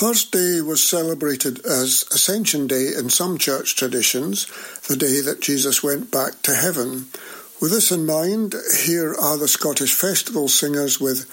Thursday 0.00 0.62
was 0.62 0.82
celebrated 0.82 1.58
as 1.66 2.06
Ascension 2.10 2.66
Day 2.66 2.94
in 2.98 3.10
some 3.10 3.36
church 3.36 3.76
traditions, 3.76 4.46
the 4.88 4.96
day 4.96 5.20
that 5.20 5.42
Jesus 5.42 5.82
went 5.82 6.10
back 6.10 6.40
to 6.44 6.54
heaven. 6.54 7.08
With 7.60 7.72
this 7.72 7.92
in 7.92 8.06
mind, 8.06 8.54
here 8.82 9.14
are 9.14 9.36
the 9.36 9.46
Scottish 9.46 9.92
Festival 9.92 10.48
singers 10.48 10.98
with 10.98 11.28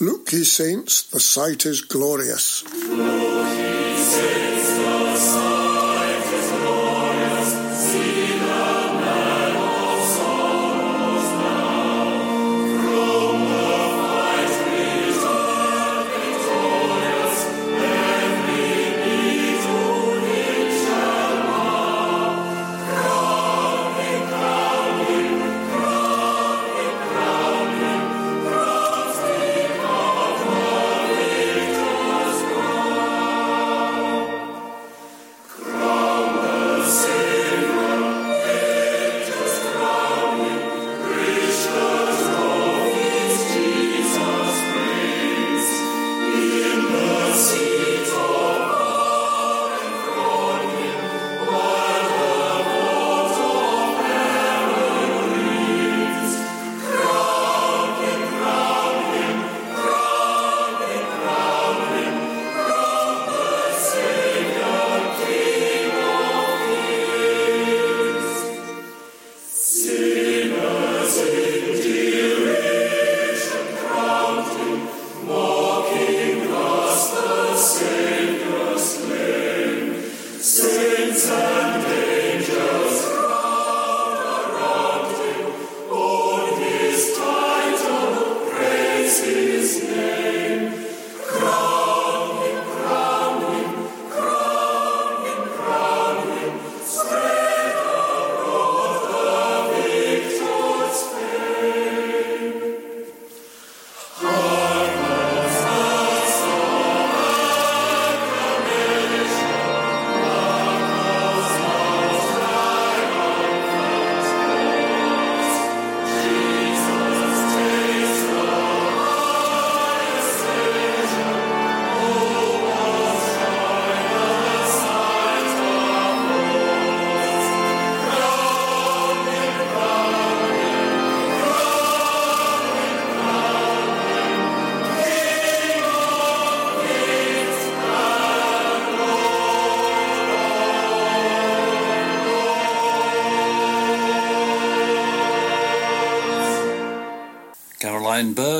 Look 0.00 0.32
Ye 0.32 0.44
Saints, 0.44 1.02
the 1.02 1.18
sight 1.18 1.66
is 1.66 1.80
glorious. 1.80 2.62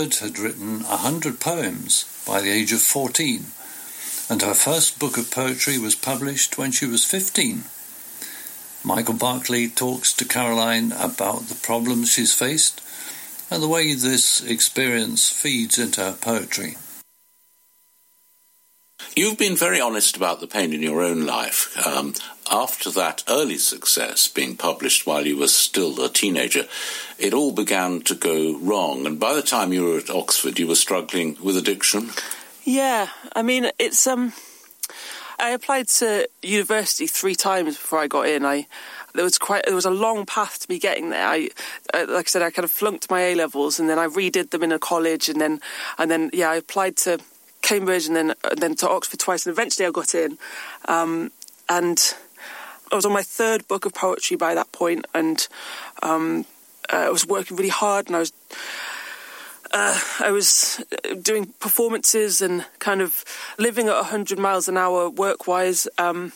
Bird 0.03 0.15
had 0.17 0.37
written 0.37 0.81
a 0.81 0.97
hundred 0.97 1.39
poems 1.39 2.07
by 2.27 2.41
the 2.41 2.51
age 2.51 2.73
of 2.73 2.81
14, 2.81 3.45
and 4.29 4.43
her 4.43 4.53
first 4.53 4.99
book 4.99 5.17
of 5.17 5.31
poetry 5.31 5.79
was 5.79 5.95
published 5.95 6.59
when 6.59 6.73
she 6.73 6.87
was 6.87 7.05
15. 7.05 7.63
Michael 8.83 9.15
Barclay 9.15 9.69
talks 9.69 10.12
to 10.15 10.25
Caroline 10.25 10.91
about 10.91 11.43
the 11.43 11.55
problems 11.55 12.11
she's 12.11 12.35
faced 12.35 12.81
and 13.49 13.62
the 13.62 13.69
way 13.69 13.95
this 13.95 14.41
experience 14.41 15.31
feeds 15.31 15.79
into 15.79 16.01
her 16.01 16.15
poetry. 16.21 16.77
Been 19.43 19.57
very 19.57 19.81
honest 19.81 20.17
about 20.17 20.39
the 20.39 20.47
pain 20.47 20.73
in 20.73 20.83
your 20.83 21.03
own 21.03 21.27
life. 21.27 21.77
Um, 21.85 22.15
after 22.49 22.93
that 22.93 23.25
early 23.29 23.59
success 23.59 24.29
being 24.29 24.57
published 24.57 25.05
while 25.05 25.27
you 25.27 25.37
were 25.37 25.49
still 25.49 26.01
a 26.01 26.09
teenager, 26.09 26.69
it 27.19 27.35
all 27.35 27.51
began 27.51 28.03
to 28.03 28.15
go 28.15 28.57
wrong. 28.59 29.05
And 29.05 29.19
by 29.19 29.35
the 29.35 29.43
time 29.43 29.73
you 29.73 29.83
were 29.83 29.99
at 29.99 30.11
Oxford, 30.11 30.61
you 30.61 30.69
were 30.69 30.77
struggling 30.77 31.37
with 31.43 31.57
addiction. 31.57 32.11
Yeah, 32.63 33.09
I 33.35 33.43
mean, 33.43 33.69
it's 33.81 34.07
um, 34.07 34.33
I 35.41 35.49
applied 35.49 35.89
to 35.89 36.29
university 36.43 37.09
three 37.09 37.35
times 37.35 37.77
before 37.77 37.99
I 37.99 38.07
got 38.07 38.29
in. 38.29 38.47
I 38.47 38.69
there 39.13 39.25
was 39.25 39.39
quite 39.39 39.65
there 39.67 39.75
was 39.75 39.85
a 39.85 39.91
long 39.91 40.25
path 40.25 40.61
to 40.61 40.71
me 40.71 40.79
getting 40.79 41.11
there. 41.11 41.27
I, 41.27 41.49
uh, 41.93 42.07
like 42.09 42.27
I 42.27 42.31
said, 42.31 42.43
I 42.43 42.53
kind 42.53 42.63
of 42.63 42.71
flunked 42.71 43.11
my 43.11 43.23
A 43.23 43.35
levels, 43.35 43.81
and 43.81 43.91
then 43.91 43.99
I 43.99 44.07
redid 44.07 44.51
them 44.51 44.63
in 44.63 44.71
a 44.71 44.79
college, 44.79 45.29
and 45.29 45.41
then 45.41 45.61
and 45.99 46.09
then 46.09 46.31
yeah, 46.33 46.49
I 46.49 46.55
applied 46.55 46.97
to 46.99 47.19
Cambridge, 47.62 48.06
and 48.06 48.17
then 48.17 48.34
and 48.45 48.59
then 48.59 48.75
to 48.77 48.89
Oxford 48.89 49.21
twice, 49.21 49.47
and 49.47 49.53
eventually 49.53 49.87
I 49.87 49.91
got 49.91 50.15
in. 50.15 50.39
Um, 50.87 51.31
and 51.69 52.15
I 52.91 52.97
was 52.97 53.06
on 53.06 53.12
my 53.12 53.23
third 53.23 53.67
book 53.69 53.87
of 53.87 53.95
poetry 53.95 54.37
by 54.37 54.55
that 54.55 54.71
point, 54.73 55.06
and 55.15 55.47
um, 56.03 56.45
uh, 56.93 56.97
I 56.97 57.11
was 57.11 57.27
working 57.27 57.56
really 57.56 57.71
hard, 57.71 58.06
and 58.09 58.17
I 58.17 58.21
was. 58.21 58.33
Uh, 59.75 59.99
I 60.21 60.31
was 60.31 60.84
doing 61.23 61.55
performances 61.59 62.43
and 62.43 62.67
kind 62.78 63.00
of 63.00 63.25
living 63.56 63.89
at 63.89 63.94
100 63.94 64.39
miles 64.39 64.69
an 64.69 64.77
hour 64.77 65.09
work 65.09 65.47
wise, 65.47 65.89
um, 65.97 66.33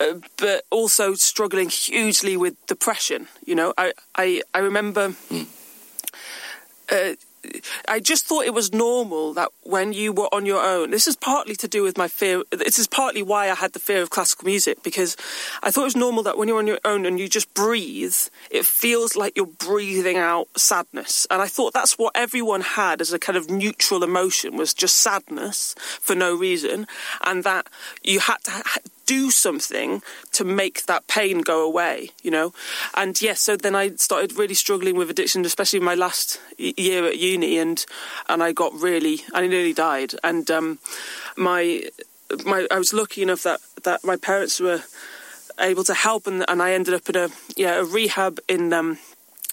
uh, 0.00 0.14
but 0.38 0.64
also 0.70 1.12
struggling 1.12 1.68
hugely 1.68 2.34
with 2.34 2.54
depression. 2.66 3.28
You 3.44 3.56
know, 3.56 3.74
I, 3.76 3.92
I, 4.14 4.40
I 4.54 4.60
remember. 4.60 5.10
Mm. 5.28 5.46
Uh, 6.90 7.16
I 7.88 8.00
just 8.00 8.26
thought 8.26 8.44
it 8.44 8.54
was 8.54 8.72
normal 8.72 9.34
that 9.34 9.50
when 9.62 9.92
you 9.92 10.12
were 10.12 10.28
on 10.32 10.46
your 10.46 10.62
own, 10.62 10.90
this 10.90 11.06
is 11.06 11.16
partly 11.16 11.54
to 11.56 11.68
do 11.68 11.82
with 11.82 11.96
my 11.96 12.08
fear. 12.08 12.42
This 12.50 12.78
is 12.78 12.86
partly 12.86 13.22
why 13.22 13.50
I 13.50 13.54
had 13.54 13.72
the 13.72 13.78
fear 13.78 14.02
of 14.02 14.10
classical 14.10 14.46
music 14.46 14.82
because 14.82 15.16
I 15.62 15.70
thought 15.70 15.82
it 15.82 15.84
was 15.84 15.96
normal 15.96 16.22
that 16.24 16.38
when 16.38 16.48
you're 16.48 16.58
on 16.58 16.66
your 16.66 16.80
own 16.84 17.06
and 17.06 17.18
you 17.18 17.28
just 17.28 17.52
breathe, 17.54 18.16
it 18.50 18.66
feels 18.66 19.16
like 19.16 19.36
you're 19.36 19.46
breathing 19.46 20.16
out 20.16 20.48
sadness. 20.56 21.26
And 21.30 21.42
I 21.42 21.46
thought 21.46 21.72
that's 21.72 21.98
what 21.98 22.12
everyone 22.14 22.60
had 22.60 23.00
as 23.00 23.12
a 23.12 23.18
kind 23.18 23.36
of 23.36 23.50
neutral 23.50 24.02
emotion 24.02 24.56
was 24.56 24.74
just 24.74 24.96
sadness 24.96 25.74
for 25.78 26.14
no 26.14 26.34
reason, 26.36 26.86
and 27.24 27.44
that 27.44 27.68
you 28.02 28.20
had 28.20 28.38
to 28.44 28.50
do 29.06 29.30
something 29.30 30.02
to 30.32 30.44
make 30.44 30.86
that 30.86 31.06
pain 31.06 31.40
go 31.40 31.64
away, 31.64 32.10
you 32.22 32.30
know? 32.30 32.52
And 32.94 33.20
yes, 33.22 33.40
so 33.40 33.56
then 33.56 33.74
I 33.74 33.90
started 33.96 34.36
really 34.36 34.54
struggling 34.54 34.96
with 34.96 35.10
addiction, 35.10 35.44
especially 35.44 35.80
my 35.80 35.94
last 35.94 36.40
year 36.58 37.06
at 37.06 37.18
uni, 37.18 37.58
and 37.58 37.84
and 38.28 38.42
I 38.42 38.52
got 38.52 38.74
really, 38.74 39.20
I 39.32 39.46
nearly 39.46 39.72
died. 39.72 40.14
And 40.22 40.50
um, 40.50 40.78
my 41.36 41.84
my 42.44 42.66
I 42.70 42.78
was 42.78 42.92
lucky 42.92 43.22
enough 43.22 43.42
that 43.44 43.60
that 43.84 44.04
my 44.04 44.16
parents 44.16 44.60
were 44.60 44.82
able 45.58 45.84
to 45.84 45.94
help, 45.94 46.26
and, 46.26 46.44
and 46.48 46.62
I 46.62 46.72
ended 46.72 46.94
up 46.94 47.08
in 47.08 47.16
a 47.16 47.28
yeah 47.56 47.80
a 47.80 47.84
rehab 47.84 48.40
in 48.48 48.72
um, 48.72 48.98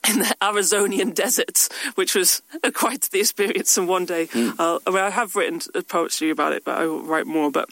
in 0.10 0.20
the 0.20 0.36
Arizonian 0.42 1.14
deserts, 1.14 1.70
which 1.96 2.14
was 2.14 2.42
quite 2.74 3.04
the 3.04 3.20
experience. 3.20 3.78
And 3.78 3.88
one 3.88 4.06
day, 4.06 4.28
mm. 4.28 4.56
I, 4.60 4.90
mean, 4.90 5.00
I 5.00 5.10
have 5.10 5.36
written 5.36 5.62
a 5.76 5.82
poetry 5.82 6.30
about 6.30 6.52
it, 6.52 6.66
but 6.66 6.78
I 6.78 6.86
will 6.86 7.04
write 7.04 7.26
more. 7.26 7.52
But 7.52 7.70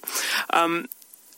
um, 0.52 0.88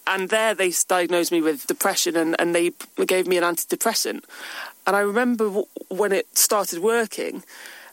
and 0.05 0.29
there 0.29 0.53
they 0.53 0.71
diagnosed 0.87 1.31
me 1.31 1.41
with 1.41 1.67
depression 1.67 2.15
and, 2.15 2.35
and 2.39 2.53
they 2.53 2.71
gave 3.05 3.27
me 3.27 3.37
an 3.37 3.43
antidepressant. 3.43 4.23
And 4.85 4.95
I 4.95 4.99
remember 4.99 5.45
w- 5.45 5.67
when 5.89 6.11
it 6.11 6.37
started 6.37 6.79
working, 6.79 7.43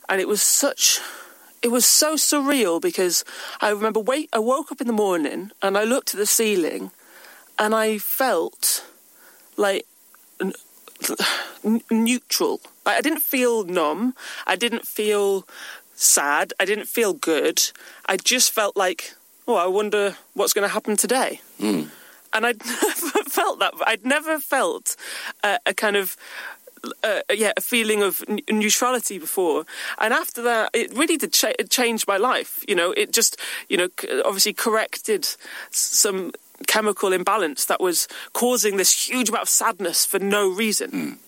and 0.09 0.19
it 0.19 0.27
was 0.27 0.41
such 0.41 0.99
it 1.61 1.69
was 1.69 1.85
so 1.85 2.15
surreal 2.15 2.81
because 2.81 3.23
I 3.61 3.69
remember 3.69 3.99
wait, 3.99 4.29
I 4.33 4.39
woke 4.39 4.71
up 4.71 4.81
in 4.81 4.87
the 4.87 4.93
morning 4.93 5.51
and 5.61 5.77
I 5.77 5.83
looked 5.83 6.13
at 6.13 6.17
the 6.17 6.25
ceiling 6.25 6.91
and 7.57 7.73
I 7.75 7.97
felt 7.97 8.83
like 9.57 9.85
n- 10.41 10.53
n- 11.63 11.81
neutral. 11.89 12.61
I 12.85 13.01
didn't 13.01 13.21
feel 13.21 13.63
numb. 13.63 14.15
I 14.47 14.55
didn't 14.55 14.87
feel 14.87 15.47
sad. 15.95 16.53
I 16.59 16.65
didn't 16.65 16.87
feel 16.87 17.13
good. 17.13 17.61
I 18.07 18.17
just 18.17 18.51
felt 18.51 18.75
like, 18.75 19.13
oh, 19.47 19.55
I 19.55 19.67
wonder 19.67 20.17
what's 20.33 20.53
going 20.53 20.67
to 20.67 20.73
happen 20.73 20.97
today. 20.97 21.41
Mm. 21.59 21.89
And 22.33 22.45
I'd 22.45 22.65
never 22.65 23.23
felt 23.29 23.59
that. 23.59 23.73
I'd 23.85 24.05
never 24.05 24.39
felt 24.39 24.95
uh, 25.43 25.57
a 25.65 25.73
kind 25.73 25.95
of 25.95 26.17
uh, 27.03 27.21
yeah, 27.33 27.53
a 27.55 27.61
feeling 27.61 28.01
of 28.01 28.23
neutrality 28.49 29.19
before. 29.19 29.65
And 29.99 30.13
after 30.13 30.41
that, 30.43 30.71
it 30.73 30.95
really 30.97 31.17
did 31.17 31.33
cha- 31.33 31.53
it 31.59 31.69
changed 31.69 32.07
my 32.07 32.17
life. 32.17 32.63
You 32.67 32.75
know, 32.75 32.91
it 32.91 33.13
just, 33.13 33.39
you 33.69 33.77
know, 33.77 33.89
obviously 34.25 34.53
corrected 34.53 35.27
some 35.69 36.31
chemical 36.67 37.13
imbalance 37.13 37.65
that 37.65 37.81
was 37.81 38.07
causing 38.33 38.77
this 38.77 39.07
huge 39.07 39.29
amount 39.29 39.43
of 39.43 39.49
sadness 39.49 40.05
for 40.05 40.19
no 40.19 40.49
reason. 40.49 41.19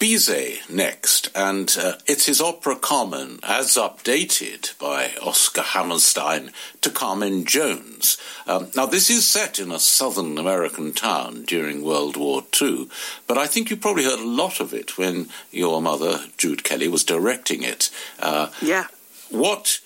Bizet 0.00 0.70
next, 0.70 1.28
and 1.34 1.76
uh, 1.78 1.92
it's 2.06 2.24
his 2.24 2.40
opera 2.40 2.74
Carmen, 2.74 3.38
as 3.42 3.74
updated 3.76 4.76
by 4.78 5.10
Oscar 5.22 5.60
Hammerstein 5.60 6.52
to 6.80 6.88
Carmen 6.88 7.44
Jones. 7.44 8.16
Um, 8.46 8.68
now, 8.74 8.86
this 8.86 9.10
is 9.10 9.26
set 9.26 9.58
in 9.58 9.70
a 9.70 9.78
southern 9.78 10.38
American 10.38 10.94
town 10.94 11.42
during 11.42 11.84
World 11.84 12.16
War 12.16 12.42
II, 12.62 12.88
but 13.26 13.36
I 13.36 13.46
think 13.46 13.68
you 13.68 13.76
probably 13.76 14.04
heard 14.04 14.18
a 14.20 14.24
lot 14.24 14.58
of 14.58 14.72
it 14.72 14.96
when 14.96 15.28
your 15.50 15.82
mother, 15.82 16.20
Jude 16.38 16.64
Kelly, 16.64 16.88
was 16.88 17.04
directing 17.04 17.62
it. 17.62 17.90
Uh, 18.18 18.48
Yeah. 18.62 18.86
what 19.28 19.80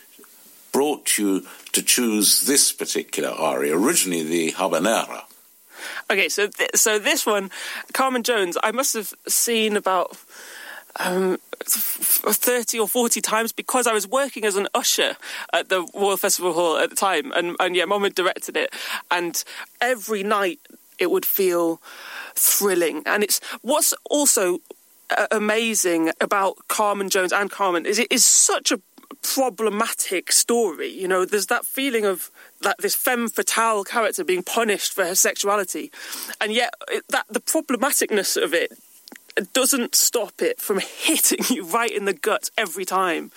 brought 0.70 1.18
you 1.18 1.44
to 1.72 1.82
choose 1.82 2.42
this 2.42 2.72
particular 2.72 3.30
aria, 3.30 3.76
originally 3.76 4.22
the 4.22 4.52
habanera? 4.52 5.24
Okay, 6.10 6.28
so 6.28 6.48
th- 6.48 6.70
so 6.74 6.98
this 6.98 7.26
one, 7.26 7.50
Carmen 7.92 8.22
Jones, 8.22 8.56
I 8.62 8.72
must 8.72 8.94
have 8.94 9.14
seen 9.26 9.76
about 9.76 10.16
um, 10.96 11.38
f- 11.60 12.24
f- 12.26 12.36
thirty 12.36 12.78
or 12.78 12.88
forty 12.88 13.20
times 13.20 13.52
because 13.52 13.86
I 13.86 13.92
was 13.92 14.06
working 14.06 14.44
as 14.44 14.56
an 14.56 14.68
usher 14.74 15.16
at 15.52 15.68
the 15.68 15.86
Royal 15.94 16.16
Festival 16.16 16.52
Hall 16.52 16.76
at 16.78 16.90
the 16.90 16.96
time, 16.96 17.32
and 17.32 17.56
and 17.60 17.74
yeah, 17.76 17.84
Mom 17.84 18.02
had 18.02 18.14
directed 18.14 18.56
it, 18.56 18.72
and 19.10 19.42
every 19.80 20.22
night 20.22 20.60
it 20.98 21.10
would 21.10 21.26
feel 21.26 21.80
thrilling, 22.34 23.02
and 23.06 23.22
it's 23.24 23.40
what's 23.62 23.94
also 24.10 24.60
uh, 25.10 25.26
amazing 25.30 26.12
about 26.20 26.56
Carmen 26.68 27.10
Jones 27.10 27.32
and 27.32 27.50
Carmen 27.50 27.86
is 27.86 27.98
it 27.98 28.08
is 28.10 28.24
such 28.24 28.72
a 28.72 28.80
problematic 29.22 30.30
story. 30.30 30.88
You 30.88 31.08
know, 31.08 31.24
there's 31.24 31.46
that 31.46 31.64
feeling 31.64 32.04
of 32.04 32.30
that 32.64 32.78
this 32.78 32.94
femme 32.94 33.28
fatale 33.28 33.84
character 33.84 34.24
being 34.24 34.42
punished 34.42 34.92
for 34.92 35.04
her 35.04 35.14
sexuality, 35.14 35.92
and 36.40 36.52
yet 36.52 36.74
it, 36.88 37.04
that 37.08 37.26
the 37.30 37.40
problematicness 37.40 38.42
of 38.42 38.52
it 38.52 38.72
doesn't 39.52 39.94
stop 39.94 40.42
it 40.42 40.60
from 40.60 40.80
hitting 40.98 41.44
you 41.50 41.64
right 41.64 41.92
in 41.92 42.04
the 42.04 42.12
gut 42.12 42.50
every 42.58 42.84
time. 42.84 43.30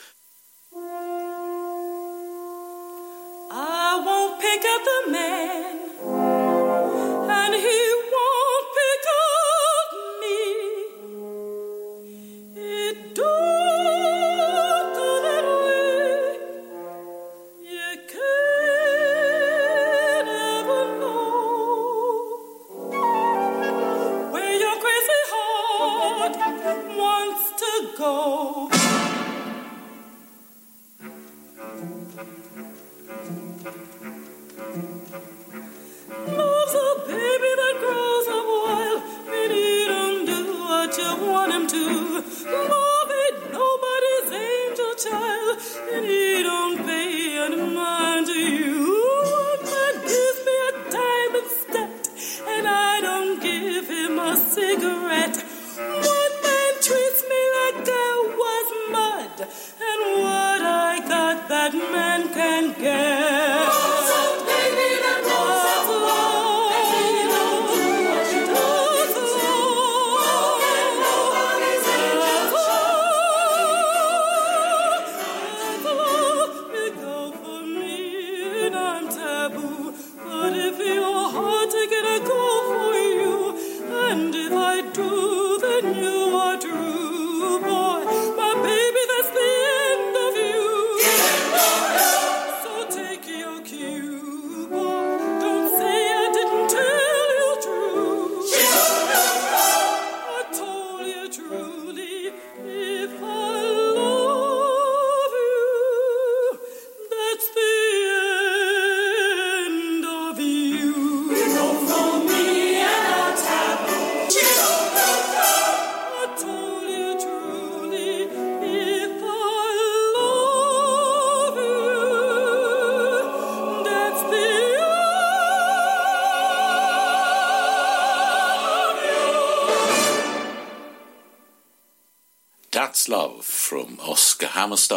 I 3.50 4.04
won't 4.06 4.42
pick 4.42 4.64
up 4.66 5.12
man, 5.12 5.87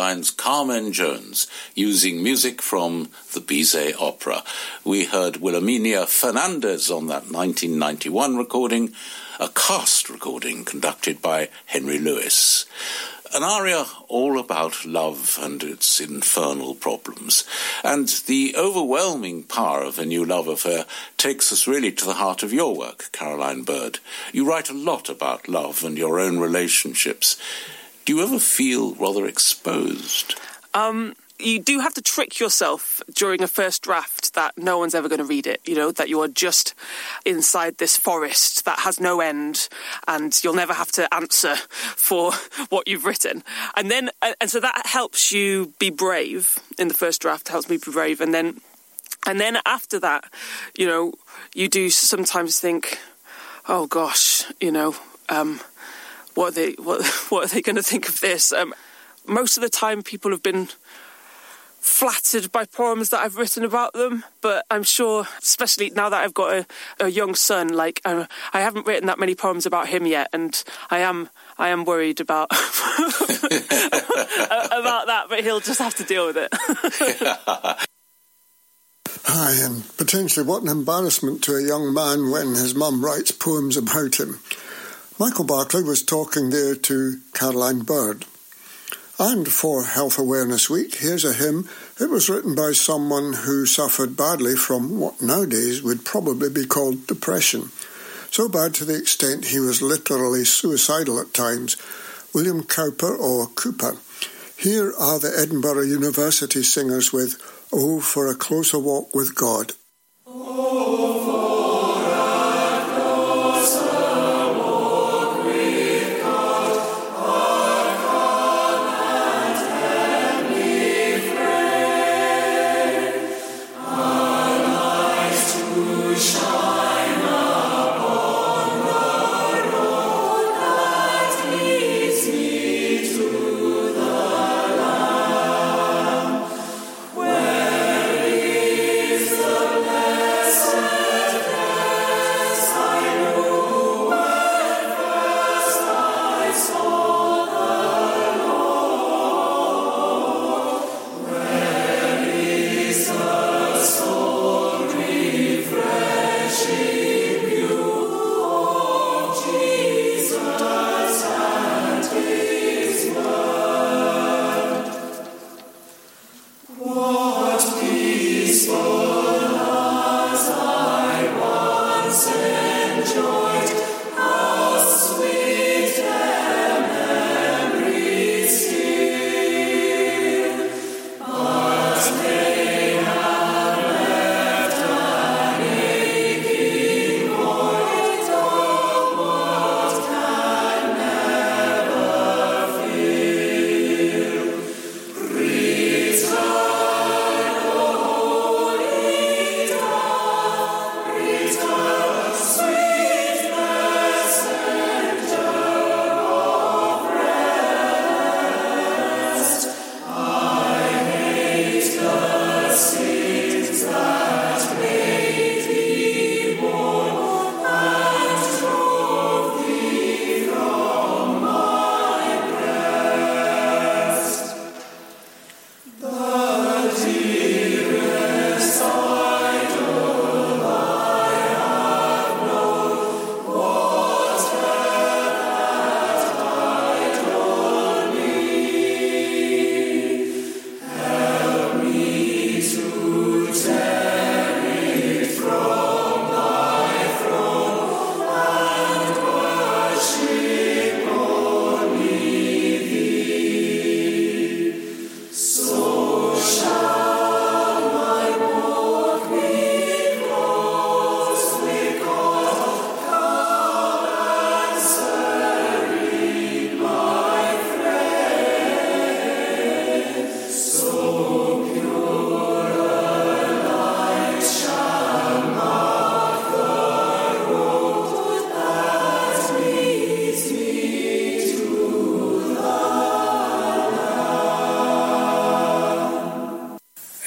Carmen 0.00 0.95
Jones, 0.95 1.47
using 1.75 2.23
music 2.23 2.62
from 2.62 3.11
the 3.35 3.40
Bizet 3.40 4.00
opera. 4.00 4.42
We 4.83 5.04
heard 5.04 5.42
Wilhelmenia 5.42 6.09
Fernandez 6.09 6.90
on 6.90 7.09
that 7.09 7.30
1991 7.30 8.38
recording, 8.38 8.95
a 9.38 9.49
cast 9.49 10.09
recording 10.09 10.64
conducted 10.64 11.21
by 11.21 11.50
Henry 11.66 11.99
Lewis. 11.99 12.64
An 13.35 13.42
aria 13.42 13.85
all 14.09 14.38
about 14.38 14.87
love 14.87 15.38
and 15.38 15.62
its 15.62 16.00
infernal 16.00 16.75
problems. 16.75 17.45
And 17.85 18.09
the 18.26 18.54
overwhelming 18.57 19.42
power 19.42 19.83
of 19.83 19.99
a 19.99 20.07
new 20.07 20.25
love 20.25 20.49
affair 20.49 20.87
takes 21.19 21.52
us 21.52 21.66
really 21.66 21.92
to 21.92 22.07
the 22.07 22.14
heart 22.14 22.42
of 22.42 22.54
your 22.54 22.75
work, 22.75 23.11
Caroline 23.12 23.64
Bird. 23.64 23.99
You 24.33 24.49
write 24.49 24.71
a 24.71 24.75
lot 24.75 25.11
about 25.11 25.47
love 25.47 25.85
and 25.85 25.99
your 25.99 26.19
own 26.19 26.38
relationships. 26.38 27.37
Do 28.04 28.16
you 28.16 28.23
ever 28.23 28.38
feel 28.38 28.95
rather 28.95 29.26
exposed? 29.26 30.35
Um, 30.75 31.14
you 31.42 31.61
do 31.61 31.80
have 31.80 31.95
to 31.95 32.02
trick 32.02 32.38
yourself 32.38 33.02
during 33.14 33.42
a 33.42 33.47
first 33.47 33.83
draft 33.83 34.35
that 34.35 34.57
no 34.57 34.78
one's 34.78 34.95
ever 34.95 35.09
going 35.09 35.19
to 35.21 35.25
read 35.25 35.47
it. 35.47 35.61
You 35.64 35.75
know 35.75 35.90
that 35.92 36.09
you 36.09 36.21
are 36.21 36.28
just 36.28 36.75
inside 37.25 37.78
this 37.78 37.97
forest 37.97 38.64
that 38.64 38.80
has 38.80 39.00
no 39.00 39.21
end, 39.21 39.69
and 40.07 40.38
you'll 40.42 40.54
never 40.54 40.75
have 40.75 40.92
to 40.92 41.12
answer 41.14 41.57
for 41.57 42.33
what 42.69 42.88
you've 42.88 43.04
written. 43.04 43.42
And 43.76 43.90
then, 43.90 44.11
and 44.40 44.50
so 44.50 44.61
that 44.61 44.87
helps 44.87 45.33
you 45.33 45.73
be 45.78 45.90
brave 45.90 46.59
in 46.78 46.88
the 46.88 46.95
first 46.95 47.21
draft. 47.21 47.49
Helps 47.49 47.69
me 47.69 47.78
be 47.78 47.90
brave, 47.90 48.21
and 48.21 48.35
then, 48.35 48.61
and 49.26 49.40
then 49.40 49.59
after 49.66 49.99
that, 50.00 50.25
you 50.76 50.87
know, 50.87 51.12
you 51.54 51.69
do 51.69 51.90
sometimes 51.90 52.61
think, 52.61 52.99
oh 53.69 53.87
gosh, 53.87 54.45
you 54.61 54.73
know. 54.73 54.95
Um, 55.28 55.61
what 56.40 56.52
are 56.52 56.54
they 56.54 56.73
what, 56.73 57.04
what 57.28 57.44
are 57.44 57.54
they 57.54 57.61
going 57.61 57.76
to 57.76 57.82
think 57.82 58.09
of 58.09 58.20
this 58.20 58.50
um, 58.52 58.73
most 59.26 59.59
of 59.59 59.62
the 59.62 59.68
time 59.68 60.02
people 60.02 60.30
have 60.30 60.42
been 60.42 60.68
flattered 61.80 62.50
by 62.50 62.64
poems 62.64 63.11
that 63.11 63.20
I've 63.20 63.37
written 63.37 63.64
about 63.64 63.94
them, 63.94 64.23
but 64.42 64.66
I'm 64.70 64.82
sure, 64.82 65.26
especially 65.38 65.88
now 65.88 66.11
that 66.11 66.23
I've 66.23 66.35
got 66.35 66.52
a, 66.52 66.66
a 67.00 67.09
young 67.09 67.35
son, 67.35 67.68
like 67.68 68.02
uh, 68.04 68.26
I 68.52 68.61
haven't 68.61 68.87
written 68.87 69.06
that 69.06 69.18
many 69.18 69.35
poems 69.35 69.64
about 69.64 69.88
him 69.88 70.04
yet, 70.06 70.28
and 70.32 70.62
I 70.90 70.99
am 70.99 71.30
I 71.56 71.68
am 71.68 71.87
worried 71.87 72.20
about 72.20 72.49
about 72.52 72.61
that, 75.06 75.26
but 75.30 75.40
he'll 75.42 75.61
just 75.61 75.78
have 75.78 75.94
to 75.97 76.04
deal 76.04 76.26
with 76.26 76.37
it. 76.37 76.52
Hi, 79.25 79.64
and 79.64 79.82
potentially 79.97 80.47
what 80.47 80.62
an 80.62 80.68
embarrassment 80.68 81.42
to 81.44 81.56
a 81.56 81.62
young 81.62 81.94
man 81.94 82.30
when 82.30 82.49
his 82.49 82.75
mum 82.75 83.02
writes 83.04 83.30
poems 83.30 83.78
about 83.78 84.20
him. 84.20 84.38
Michael 85.20 85.44
Barclay 85.44 85.82
was 85.82 86.02
talking 86.02 86.48
there 86.48 86.74
to 86.74 87.20
Caroline 87.34 87.80
Bird. 87.80 88.24
And 89.18 89.46
for 89.46 89.84
Health 89.84 90.18
Awareness 90.18 90.70
Week, 90.70 90.94
here's 90.94 91.26
a 91.26 91.34
hymn. 91.34 91.68
It 92.00 92.08
was 92.08 92.30
written 92.30 92.54
by 92.54 92.72
someone 92.72 93.34
who 93.34 93.66
suffered 93.66 94.16
badly 94.16 94.56
from 94.56 94.98
what 94.98 95.20
nowadays 95.20 95.82
would 95.82 96.06
probably 96.06 96.48
be 96.48 96.64
called 96.64 97.06
depression. 97.06 97.68
So 98.30 98.48
bad 98.48 98.72
to 98.76 98.86
the 98.86 98.96
extent 98.96 99.44
he 99.44 99.60
was 99.60 99.82
literally 99.82 100.46
suicidal 100.46 101.20
at 101.20 101.34
times. 101.34 101.76
William 102.32 102.62
Cowper 102.62 103.14
or 103.14 103.48
Cooper. 103.48 103.98
Here 104.56 104.94
are 104.98 105.18
the 105.18 105.36
Edinburgh 105.38 105.82
University 105.82 106.62
singers 106.62 107.12
with 107.12 107.38
Oh, 107.70 108.00
for 108.00 108.26
a 108.26 108.34
closer 108.34 108.78
walk 108.78 109.14
with 109.14 109.34
God. 109.34 109.74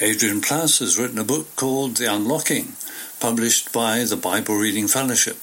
Adrian 0.04 0.42
Plass 0.42 0.80
has 0.80 0.98
written 0.98 1.18
a 1.18 1.24
book 1.24 1.56
called 1.56 1.96
The 1.96 2.12
Unlocking, 2.12 2.76
published 3.20 3.72
by 3.72 4.04
the 4.04 4.18
Bible 4.18 4.56
Reading 4.56 4.86
Fellowship. 4.86 5.38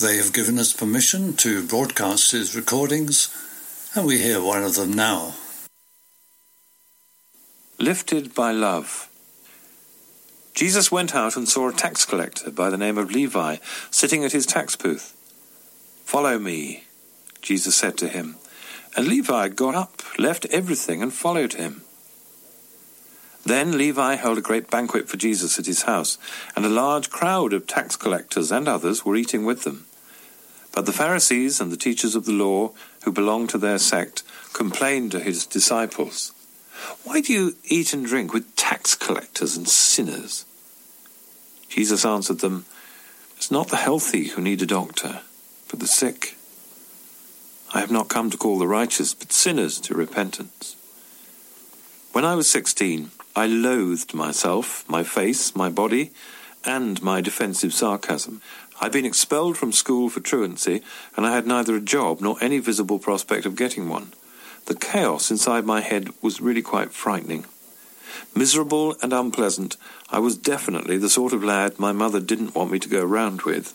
They 0.00 0.16
have 0.16 0.32
given 0.32 0.58
us 0.58 0.72
permission 0.72 1.34
to 1.34 1.66
broadcast 1.66 2.30
his 2.30 2.56
recordings, 2.56 3.28
and 3.94 4.06
we 4.06 4.16
hear 4.16 4.40
one 4.40 4.64
of 4.64 4.76
them 4.76 4.94
now. 4.94 5.34
Lifted 7.78 8.34
by 8.34 8.50
Love. 8.50 9.10
Jesus 10.54 10.90
went 10.90 11.14
out 11.14 11.36
and 11.36 11.46
saw 11.46 11.68
a 11.68 11.72
tax 11.74 12.06
collector 12.06 12.50
by 12.50 12.70
the 12.70 12.78
name 12.78 12.96
of 12.96 13.12
Levi 13.12 13.58
sitting 13.90 14.24
at 14.24 14.32
his 14.32 14.46
tax 14.46 14.74
booth. 14.74 15.12
Follow 16.06 16.38
me, 16.38 16.84
Jesus 17.42 17.76
said 17.76 17.98
to 17.98 18.08
him. 18.08 18.36
And 18.96 19.06
Levi 19.06 19.48
got 19.48 19.74
up, 19.74 20.00
left 20.18 20.46
everything, 20.46 21.02
and 21.02 21.12
followed 21.12 21.52
him. 21.52 21.83
Then 23.46 23.76
Levi 23.76 24.14
held 24.14 24.38
a 24.38 24.42
great 24.42 24.70
banquet 24.70 25.08
for 25.08 25.18
Jesus 25.18 25.58
at 25.58 25.66
his 25.66 25.82
house, 25.82 26.16
and 26.56 26.64
a 26.64 26.70
large 26.70 27.10
crowd 27.10 27.52
of 27.52 27.66
tax 27.66 27.94
collectors 27.94 28.50
and 28.50 28.66
others 28.66 29.04
were 29.04 29.16
eating 29.16 29.44
with 29.44 29.64
them. 29.64 29.86
But 30.72 30.86
the 30.86 30.92
Pharisees 30.92 31.60
and 31.60 31.70
the 31.70 31.76
teachers 31.76 32.14
of 32.14 32.24
the 32.24 32.32
law, 32.32 32.72
who 33.04 33.12
belonged 33.12 33.50
to 33.50 33.58
their 33.58 33.78
sect, 33.78 34.22
complained 34.54 35.12
to 35.12 35.20
his 35.20 35.46
disciples, 35.46 36.32
Why 37.04 37.20
do 37.20 37.32
you 37.32 37.56
eat 37.64 37.92
and 37.92 38.06
drink 38.06 38.32
with 38.32 38.56
tax 38.56 38.94
collectors 38.94 39.56
and 39.56 39.68
sinners? 39.68 40.46
Jesus 41.68 42.04
answered 42.04 42.40
them, 42.40 42.64
It's 43.36 43.50
not 43.50 43.68
the 43.68 43.76
healthy 43.76 44.28
who 44.28 44.42
need 44.42 44.62
a 44.62 44.66
doctor, 44.66 45.20
but 45.68 45.80
the 45.80 45.86
sick. 45.86 46.36
I 47.74 47.80
have 47.80 47.90
not 47.90 48.08
come 48.08 48.30
to 48.30 48.38
call 48.38 48.58
the 48.58 48.68
righteous, 48.68 49.12
but 49.12 49.32
sinners 49.32 49.80
to 49.80 49.94
repentance. 49.94 50.76
When 52.12 52.24
I 52.24 52.36
was 52.36 52.48
sixteen, 52.48 53.10
I 53.36 53.46
loathed 53.46 54.14
myself, 54.14 54.88
my 54.88 55.02
face, 55.02 55.56
my 55.56 55.68
body, 55.68 56.12
and 56.64 57.02
my 57.02 57.20
defensive 57.20 57.74
sarcasm. 57.74 58.40
I'd 58.80 58.92
been 58.92 59.04
expelled 59.04 59.56
from 59.56 59.72
school 59.72 60.08
for 60.08 60.20
truancy, 60.20 60.82
and 61.16 61.26
I 61.26 61.34
had 61.34 61.46
neither 61.46 61.74
a 61.74 61.80
job 61.80 62.20
nor 62.20 62.36
any 62.40 62.58
visible 62.58 62.98
prospect 62.98 63.44
of 63.44 63.56
getting 63.56 63.88
one. 63.88 64.12
the 64.66 64.74
chaos 64.74 65.30
inside 65.30 65.64
my 65.66 65.80
head 65.80 66.08
was 66.22 66.40
really 66.40 66.62
quite 66.62 66.90
frightening. 66.92 67.44
Miserable 68.34 68.96
and 69.02 69.12
unpleasant, 69.12 69.76
I 70.10 70.18
was 70.20 70.38
definitely 70.38 70.96
the 70.96 71.10
sort 71.10 71.32
of 71.32 71.44
lad 71.44 71.78
my 71.78 71.92
mother 71.92 72.20
didn't 72.20 72.54
want 72.54 72.70
me 72.70 72.78
to 72.78 72.88
go 72.88 73.04
round 73.04 73.42
with. 73.42 73.74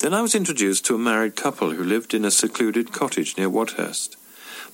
Then 0.00 0.12
I 0.12 0.20
was 0.20 0.34
introduced 0.34 0.84
to 0.86 0.94
a 0.94 0.98
married 0.98 1.36
couple 1.36 1.70
who 1.70 1.84
lived 1.84 2.12
in 2.12 2.24
a 2.24 2.30
secluded 2.30 2.92
cottage 2.92 3.38
near 3.38 3.48
Wadhurst. 3.48 4.16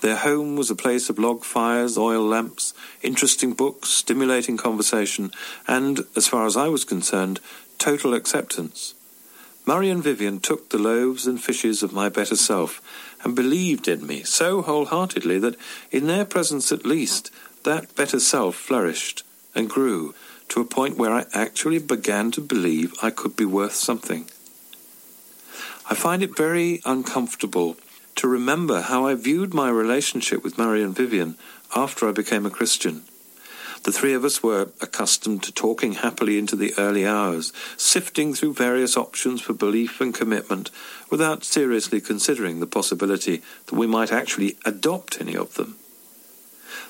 Their 0.01 0.17
home 0.17 0.57
was 0.57 0.71
a 0.71 0.77
place 0.77 1.11
of 1.11 1.19
log 1.19 1.45
fires, 1.45 1.99
oil 1.99 2.23
lamps, 2.23 2.73
interesting 3.03 3.53
books, 3.53 3.89
stimulating 3.89 4.57
conversation, 4.57 5.33
and, 5.67 6.01
as 6.15 6.29
far 6.29 6.47
as 6.47 6.57
I 6.57 6.69
was 6.69 6.85
concerned, 6.85 7.41
total 7.79 8.15
acceptance. 8.15 8.95
Murray 9.67 9.91
and 9.91 10.03
Vivian 10.03 10.41
took 10.41 10.71
the 10.71 10.79
loaves 10.79 11.27
and 11.27 11.43
fishes 11.43 11.83
of 11.83 11.93
my 11.93 12.09
better 12.09 12.37
self 12.37 12.81
and 13.23 13.37
believed 13.37 13.87
in 13.87 14.07
me 14.07 14.23
so 14.23 14.63
wholeheartedly 14.63 15.39
that, 15.41 15.57
in 15.91 16.07
their 16.07 16.25
presence 16.25 16.73
at 16.73 16.87
least, 16.87 17.31
that 17.65 17.95
better 17.95 18.21
self 18.21 18.55
flourished 18.57 19.25
and 19.55 19.69
grew 19.69 20.15
to 20.49 20.61
a 20.61 20.65
point 20.65 20.97
where 20.97 21.13
I 21.13 21.27
actually 21.35 21.79
began 21.81 22.31
to 22.31 22.41
believe 22.41 22.95
I 23.03 23.11
could 23.11 23.37
be 23.37 23.45
worth 23.45 23.75
something. 23.75 24.25
I 25.91 25.95
find 25.95 26.23
it 26.23 26.37
very 26.37 26.81
uncomfortable 26.85 27.77
to 28.19 28.27
remember 28.27 28.83
how 28.83 29.07
I 29.07 29.15
viewed 29.15 29.55
my 29.55 29.71
relationship 29.71 30.43
with 30.43 30.59
and 30.59 30.97
Vivian 30.97 31.37
after 31.77 32.09
I 32.09 32.13
became 32.13 32.45
a 32.45 32.51
Christian. 32.51 33.03
The 33.85 33.93
three 33.93 34.13
of 34.13 34.25
us 34.25 34.43
were 34.43 34.71
accustomed 34.81 35.45
to 35.45 35.53
talking 35.53 35.93
happily 35.93 36.37
into 36.37 36.57
the 36.57 36.75
early 36.77 37.07
hours, 37.07 37.53
sifting 37.77 38.35
through 38.35 38.55
various 38.55 38.97
options 38.97 39.41
for 39.41 39.53
belief 39.53 40.01
and 40.01 40.13
commitment 40.13 40.73
without 41.11 41.45
seriously 41.45 42.01
considering 42.01 42.59
the 42.59 42.67
possibility 42.67 43.41
that 43.67 43.77
we 43.77 43.87
might 43.87 44.11
actually 44.11 44.57
adopt 44.65 45.21
any 45.21 45.37
of 45.37 45.55
them. 45.55 45.77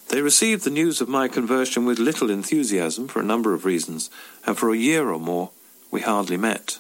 They 0.09 0.23
received 0.23 0.65
the 0.65 0.71
news 0.71 1.03
of 1.03 1.11
my 1.11 1.29
conversion 1.29 1.85
with 1.85 1.99
little 1.99 2.31
enthusiasm 2.31 3.07
for 3.07 3.21
a 3.21 3.31
number 3.33 3.53
of 3.53 3.67
reasons, 3.67 4.09
and 4.47 4.57
for 4.57 4.73
a 4.73 4.79
year 4.79 5.11
or 5.11 5.21
more 5.21 5.51
we 5.91 6.01
hardly 6.01 6.39
met. 6.39 6.79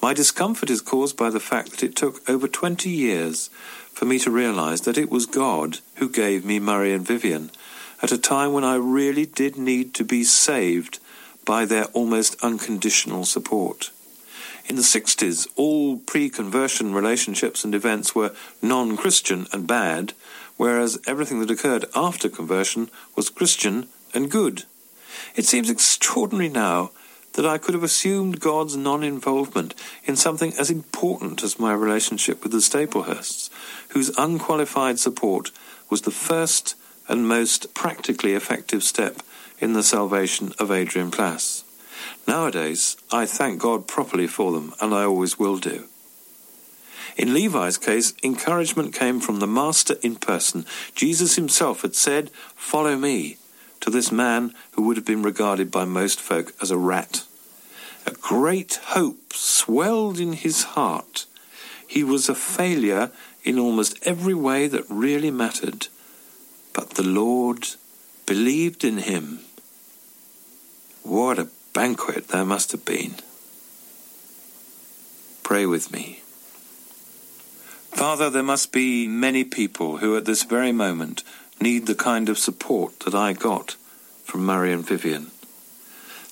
My 0.00 0.14
discomfort 0.14 0.70
is 0.70 0.80
caused 0.80 1.16
by 1.16 1.30
the 1.30 1.40
fact 1.40 1.70
that 1.70 1.82
it 1.82 1.96
took 1.96 2.28
over 2.28 2.46
20 2.46 2.88
years 2.88 3.48
for 3.92 4.04
me 4.04 4.20
to 4.20 4.30
realize 4.30 4.82
that 4.82 4.96
it 4.96 5.10
was 5.10 5.26
God 5.26 5.78
who 5.96 6.08
gave 6.08 6.44
me 6.44 6.60
Murray 6.60 6.92
and 6.92 7.04
Vivian 7.04 7.50
at 8.00 8.12
a 8.12 8.18
time 8.18 8.52
when 8.52 8.62
I 8.62 8.76
really 8.76 9.26
did 9.26 9.56
need 9.56 9.94
to 9.94 10.04
be 10.04 10.22
saved 10.22 11.00
by 11.44 11.64
their 11.64 11.86
almost 11.86 12.36
unconditional 12.44 13.24
support. 13.24 13.90
In 14.68 14.76
the 14.76 14.82
60s, 14.82 15.48
all 15.56 15.96
pre 15.96 16.30
conversion 16.30 16.94
relationships 16.94 17.64
and 17.64 17.74
events 17.74 18.14
were 18.14 18.34
non 18.62 18.96
Christian 18.96 19.46
and 19.52 19.66
bad, 19.66 20.12
whereas 20.56 21.00
everything 21.06 21.40
that 21.40 21.50
occurred 21.50 21.86
after 21.96 22.28
conversion 22.28 22.88
was 23.16 23.30
Christian 23.30 23.88
and 24.14 24.30
good. 24.30 24.64
It 25.34 25.44
seems 25.46 25.70
extraordinary 25.70 26.50
now 26.50 26.90
that 27.38 27.46
I 27.46 27.56
could 27.56 27.74
have 27.74 27.84
assumed 27.84 28.40
God's 28.40 28.76
non 28.76 29.04
involvement 29.04 29.72
in 30.02 30.16
something 30.16 30.52
as 30.58 30.72
important 30.72 31.44
as 31.44 31.60
my 31.60 31.72
relationship 31.72 32.42
with 32.42 32.50
the 32.50 32.58
Staplehursts, 32.58 33.48
whose 33.90 34.10
unqualified 34.18 34.98
support 34.98 35.52
was 35.88 36.00
the 36.00 36.10
first 36.10 36.74
and 37.06 37.28
most 37.28 37.72
practically 37.74 38.32
effective 38.32 38.82
step 38.82 39.22
in 39.60 39.72
the 39.72 39.84
salvation 39.84 40.52
of 40.58 40.72
Adrian 40.72 41.12
Plass. 41.12 41.62
Nowadays, 42.26 42.96
I 43.12 43.24
thank 43.24 43.62
God 43.62 43.86
properly 43.86 44.26
for 44.26 44.50
them, 44.50 44.74
and 44.80 44.92
I 44.92 45.04
always 45.04 45.38
will 45.38 45.58
do. 45.58 45.84
In 47.16 47.32
Levi's 47.32 47.78
case, 47.78 48.14
encouragement 48.24 48.92
came 48.92 49.20
from 49.20 49.38
the 49.38 49.46
Master 49.46 49.94
in 50.02 50.16
person. 50.16 50.66
Jesus 50.96 51.36
himself 51.36 51.82
had 51.82 51.94
said, 51.94 52.30
Follow 52.56 52.96
me, 52.96 53.36
to 53.78 53.90
this 53.90 54.10
man 54.10 54.54
who 54.72 54.82
would 54.82 54.96
have 54.96 55.06
been 55.06 55.22
regarded 55.22 55.70
by 55.70 55.84
most 55.84 56.20
folk 56.20 56.52
as 56.60 56.72
a 56.72 56.76
rat. 56.76 57.22
A 58.08 58.12
great 58.12 58.80
hope 58.96 59.34
swelled 59.34 60.18
in 60.18 60.32
his 60.32 60.62
heart. 60.62 61.26
He 61.86 62.02
was 62.02 62.30
a 62.30 62.34
failure 62.34 63.10
in 63.44 63.58
almost 63.58 63.98
every 64.02 64.32
way 64.32 64.66
that 64.66 64.86
really 64.88 65.30
mattered, 65.30 65.88
but 66.72 66.94
the 66.94 67.02
Lord 67.02 67.68
believed 68.24 68.82
in 68.82 68.96
him. 68.96 69.40
What 71.02 71.38
a 71.38 71.50
banquet 71.74 72.28
there 72.28 72.46
must 72.46 72.72
have 72.72 72.86
been. 72.86 73.16
Pray 75.42 75.66
with 75.66 75.92
me. 75.92 76.22
Father, 77.90 78.30
there 78.30 78.42
must 78.42 78.72
be 78.72 79.06
many 79.06 79.44
people 79.44 79.98
who 79.98 80.16
at 80.16 80.24
this 80.24 80.44
very 80.44 80.72
moment 80.72 81.22
need 81.60 81.86
the 81.86 81.94
kind 81.94 82.30
of 82.30 82.38
support 82.38 83.00
that 83.00 83.14
I 83.14 83.34
got 83.34 83.72
from 84.24 84.46
Murray 84.46 84.72
and 84.72 84.86
Vivian. 84.86 85.26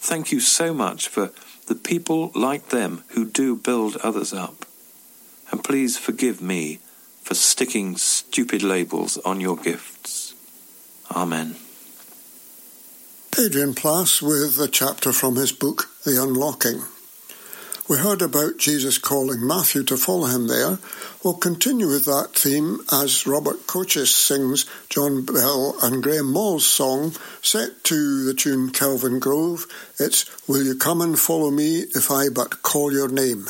Thank 0.08 0.32
you 0.32 0.40
so 0.40 0.72
much 0.72 1.08
for 1.08 1.32
the 1.66 1.74
people 1.74 2.30
like 2.34 2.68
them 2.68 3.04
who 3.08 3.24
do 3.24 3.56
build 3.56 3.96
others 3.96 4.32
up. 4.32 4.64
And 5.50 5.62
please 5.62 5.98
forgive 5.98 6.40
me 6.40 6.80
for 7.22 7.34
sticking 7.34 7.96
stupid 7.96 8.62
labels 8.62 9.18
on 9.18 9.40
your 9.40 9.56
gifts. 9.56 10.34
Amen. 11.10 11.56
Adrian 13.38 13.74
Plass 13.74 14.22
with 14.22 14.58
a 14.58 14.68
chapter 14.68 15.12
from 15.12 15.36
his 15.36 15.52
book, 15.52 15.90
The 16.04 16.22
Unlocking. 16.22 16.82
We 17.88 17.98
heard 17.98 18.20
about 18.20 18.58
Jesus 18.58 18.98
calling 18.98 19.46
Matthew 19.46 19.84
to 19.84 19.96
follow 19.96 20.26
him 20.26 20.48
there. 20.48 20.78
We'll 21.22 21.34
continue 21.34 21.86
with 21.86 22.04
that 22.06 22.30
theme 22.34 22.80
as 22.90 23.28
Robert 23.28 23.68
Coaches 23.68 24.12
sings 24.12 24.66
John 24.88 25.24
Bell 25.24 25.76
and 25.80 26.02
Graham 26.02 26.32
Maule's 26.32 26.66
song 26.66 27.14
set 27.42 27.84
to 27.84 28.24
the 28.24 28.34
tune 28.34 28.70
Kelvin 28.70 29.20
Grove. 29.20 29.66
It's 30.00 30.26
Will 30.48 30.64
You 30.64 30.74
Come 30.74 31.00
and 31.00 31.16
Follow 31.16 31.52
Me 31.52 31.84
If 31.94 32.10
I 32.10 32.28
But 32.28 32.60
Call 32.62 32.92
Your 32.92 33.08
Name? 33.08 33.46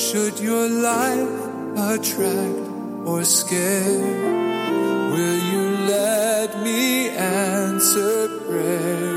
Should 0.00 0.40
your 0.40 0.66
life 0.66 1.28
attract 1.76 2.58
or 3.04 3.22
scare? 3.22 4.00
Will 5.12 5.38
you 5.52 5.64
let 5.86 6.62
me 6.62 7.10
answer 7.10 8.28
prayer? 8.46 9.09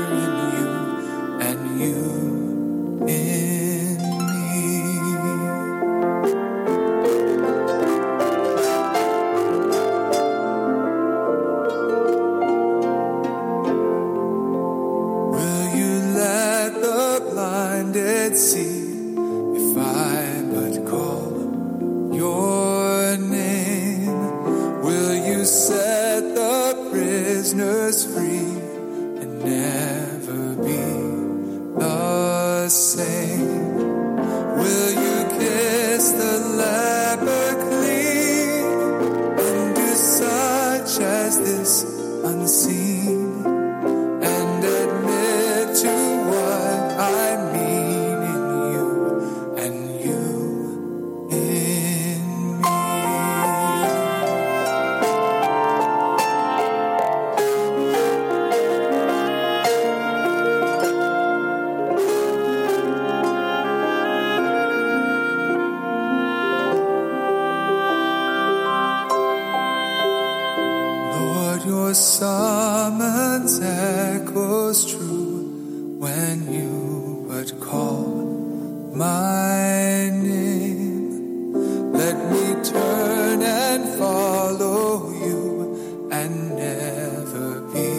follow 83.98 85.10
you 85.10 86.08
and 86.10 86.56
never 86.56 87.60
be 87.72 87.92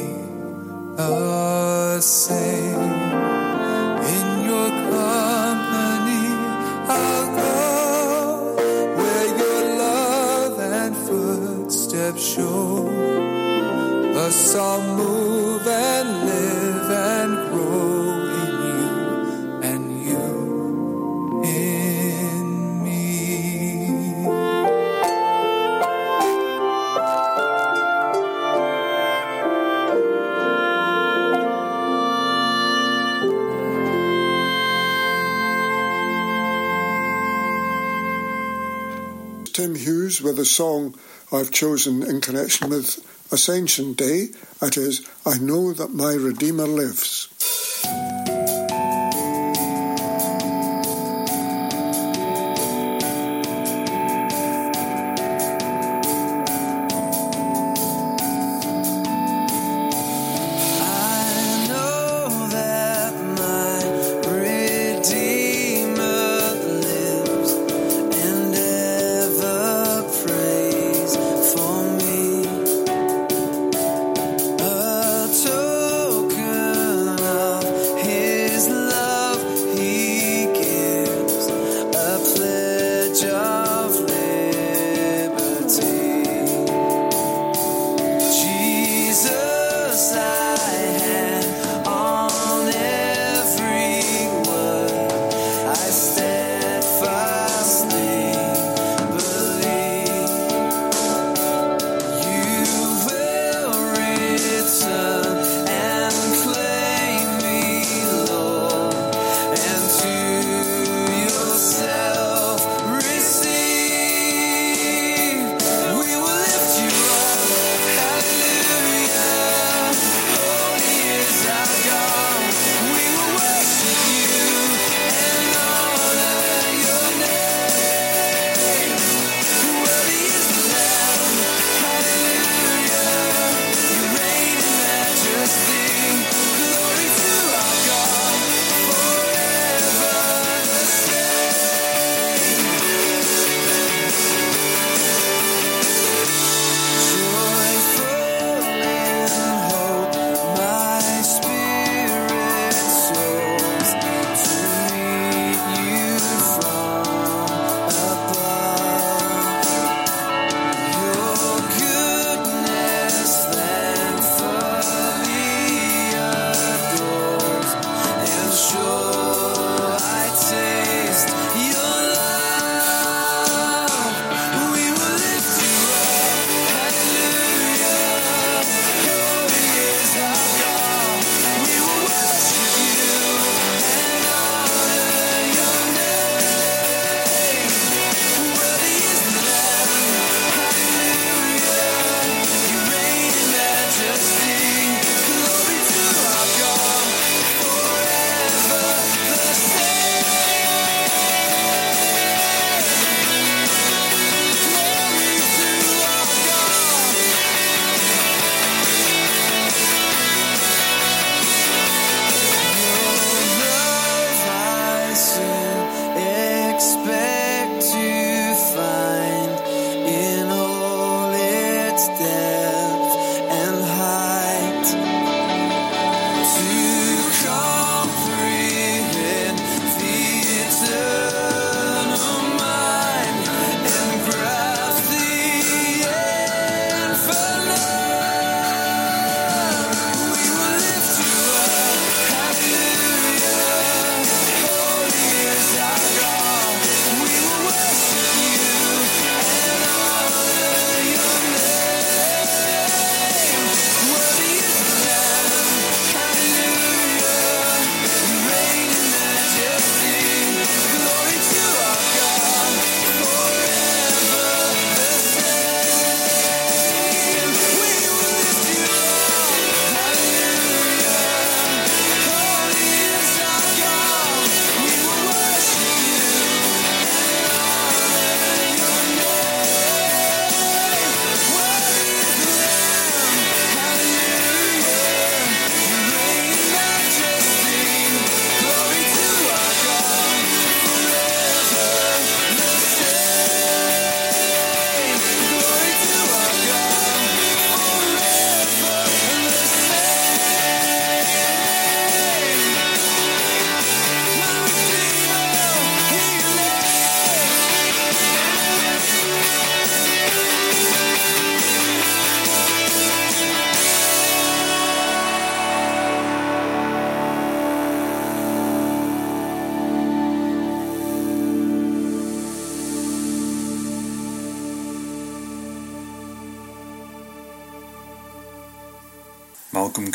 the 0.97 2.01
same. 2.01 2.91
In 4.15 4.27
your 4.49 4.69
company, 4.91 6.25
I'll 6.87 7.27
go 7.41 8.55
where 8.97 9.27
your 9.41 9.61
love 9.77 10.59
and 10.59 10.95
footsteps 11.07 12.23
show 12.35 12.87
us 14.25 14.55
our 14.55 14.79
move. 14.97 15.44
with 40.25 40.39
a 40.39 40.45
song 40.45 40.95
I've 41.31 41.51
chosen 41.51 42.01
in 42.01 42.19
connection 42.19 42.69
with 42.69 42.97
Ascension 43.31 43.93
Day. 43.93 44.29
that 44.59 44.75
is, 44.75 45.07
I 45.25 45.37
Know 45.37 45.71
That 45.71 45.93
My 45.93 46.13
Redeemer 46.13 46.65
Lives. 46.65 47.24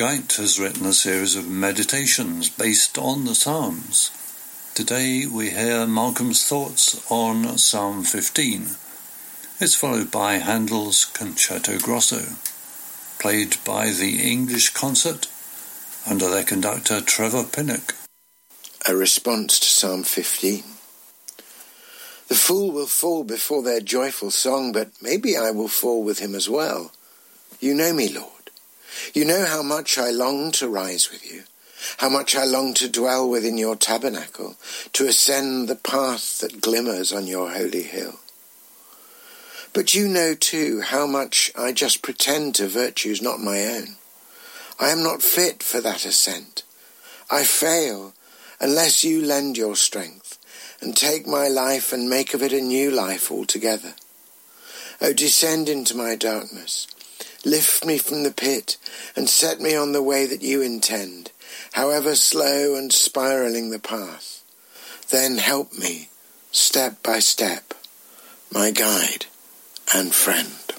Guite 0.00 0.36
has 0.36 0.58
written 0.58 0.86
a 0.86 0.94
series 0.94 1.36
of 1.36 1.46
meditations 1.46 2.48
based 2.48 2.96
on 2.96 3.26
the 3.26 3.34
Psalms. 3.34 4.10
Today 4.74 5.26
we 5.26 5.50
hear 5.50 5.86
Malcolm's 5.86 6.42
thoughts 6.42 7.04
on 7.10 7.58
Psalm 7.58 8.04
15. 8.04 8.62
It's 9.60 9.74
followed 9.74 10.10
by 10.10 10.36
Handel's 10.36 11.04
Concerto 11.04 11.78
Grosso, 11.78 12.36
played 13.18 13.58
by 13.62 13.90
the 13.90 14.22
English 14.22 14.70
Concert 14.70 15.28
under 16.08 16.30
their 16.30 16.44
conductor 16.44 17.02
Trevor 17.02 17.44
Pinnock. 17.44 17.94
A 18.88 18.96
response 18.96 19.58
to 19.58 19.66
Psalm 19.66 20.04
15. 20.04 20.62
The 22.28 22.34
fool 22.34 22.72
will 22.72 22.86
fall 22.86 23.22
before 23.22 23.62
their 23.62 23.80
joyful 23.80 24.30
song, 24.30 24.72
but 24.72 24.92
maybe 25.02 25.36
I 25.36 25.50
will 25.50 25.68
fall 25.68 26.02
with 26.02 26.20
him 26.20 26.34
as 26.34 26.48
well. 26.48 26.90
You 27.60 27.74
know 27.74 27.92
me, 27.92 28.08
Lord. 28.08 28.39
You 29.12 29.24
know 29.24 29.44
how 29.44 29.62
much 29.62 29.98
I 29.98 30.10
long 30.10 30.52
to 30.52 30.68
rise 30.68 31.10
with 31.10 31.30
you, 31.30 31.42
how 31.98 32.08
much 32.08 32.36
I 32.36 32.44
long 32.44 32.74
to 32.74 32.88
dwell 32.88 33.28
within 33.28 33.58
your 33.58 33.74
tabernacle, 33.74 34.56
to 34.92 35.06
ascend 35.08 35.68
the 35.68 35.76
path 35.76 36.38
that 36.38 36.60
glimmers 36.60 37.12
on 37.12 37.26
your 37.26 37.50
holy 37.50 37.82
hill. 37.82 38.20
But 39.72 39.94
you 39.94 40.08
know 40.08 40.34
too 40.34 40.80
how 40.80 41.06
much 41.06 41.50
I 41.56 41.72
just 41.72 42.02
pretend 42.02 42.54
to 42.56 42.68
virtues 42.68 43.20
not 43.20 43.40
my 43.40 43.66
own. 43.66 43.96
I 44.78 44.90
am 44.90 45.02
not 45.02 45.22
fit 45.22 45.62
for 45.62 45.80
that 45.80 46.04
ascent. 46.04 46.62
I 47.30 47.44
fail 47.44 48.14
unless 48.60 49.04
you 49.04 49.24
lend 49.24 49.56
your 49.56 49.76
strength 49.76 50.38
and 50.80 50.96
take 50.96 51.26
my 51.26 51.48
life 51.48 51.92
and 51.92 52.08
make 52.08 52.34
of 52.34 52.42
it 52.42 52.52
a 52.52 52.60
new 52.60 52.90
life 52.90 53.30
altogether. 53.30 53.94
O 55.00 55.12
descend 55.12 55.68
into 55.68 55.96
my 55.96 56.14
darkness, 56.14 56.86
lift 57.44 57.84
me 57.84 57.98
from 57.98 58.22
the 58.22 58.32
pit, 58.32 58.76
and 59.16 59.28
set 59.28 59.60
me 59.60 59.74
on 59.74 59.92
the 59.92 60.02
way 60.02 60.26
that 60.26 60.42
you 60.42 60.62
intend, 60.62 61.32
however 61.72 62.14
slow 62.14 62.74
and 62.74 62.92
spiraling 62.92 63.70
the 63.70 63.78
path. 63.78 64.42
Then 65.10 65.38
help 65.38 65.72
me, 65.72 66.08
step 66.52 67.02
by 67.02 67.18
step, 67.18 67.74
my 68.52 68.70
guide 68.70 69.26
and 69.94 70.14
friend. 70.14 70.69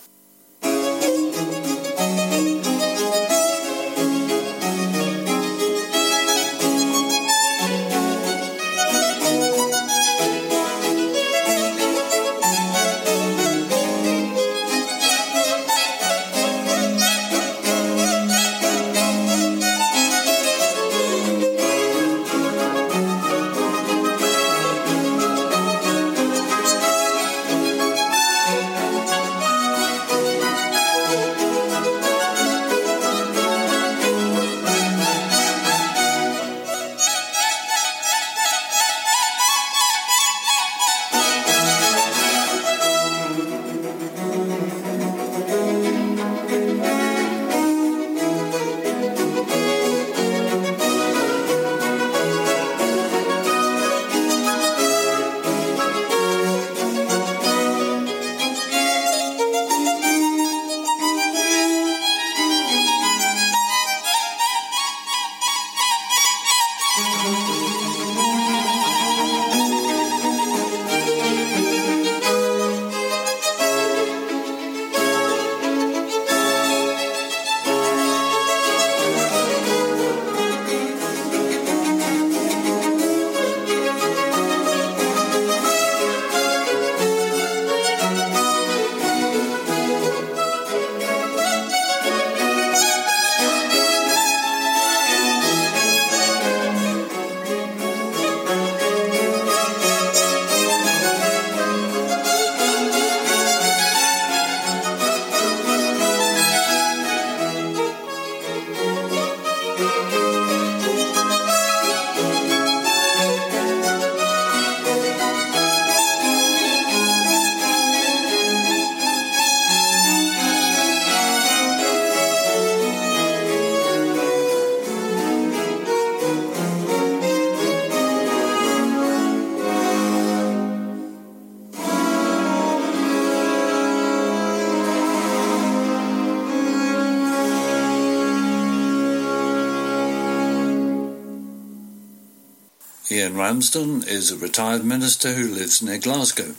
Ian 143.11 143.35
Ramsden 143.35 144.03
is 144.03 144.31
a 144.31 144.37
retired 144.37 144.85
minister 144.85 145.33
who 145.33 145.53
lives 145.53 145.81
near 145.81 145.97
Glasgow. 145.97 146.55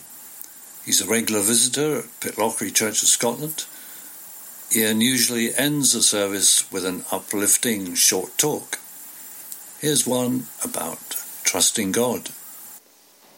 He's 0.85 1.01
a 1.01 1.09
regular 1.09 1.41
visitor 1.41 1.97
at 1.97 2.19
Pitlochry 2.19 2.71
Church 2.71 3.01
of 3.01 3.07
Scotland. 3.07 3.65
Ian 4.75 5.01
usually 5.01 5.55
ends 5.55 5.93
the 5.93 6.03
service 6.03 6.71
with 6.71 6.85
an 6.85 7.05
uplifting 7.11 7.95
short 7.95 8.37
talk. 8.37 8.77
Here's 9.79 10.05
one 10.05 10.45
about 10.63 10.99
trusting 11.43 11.91
God. 11.91 12.29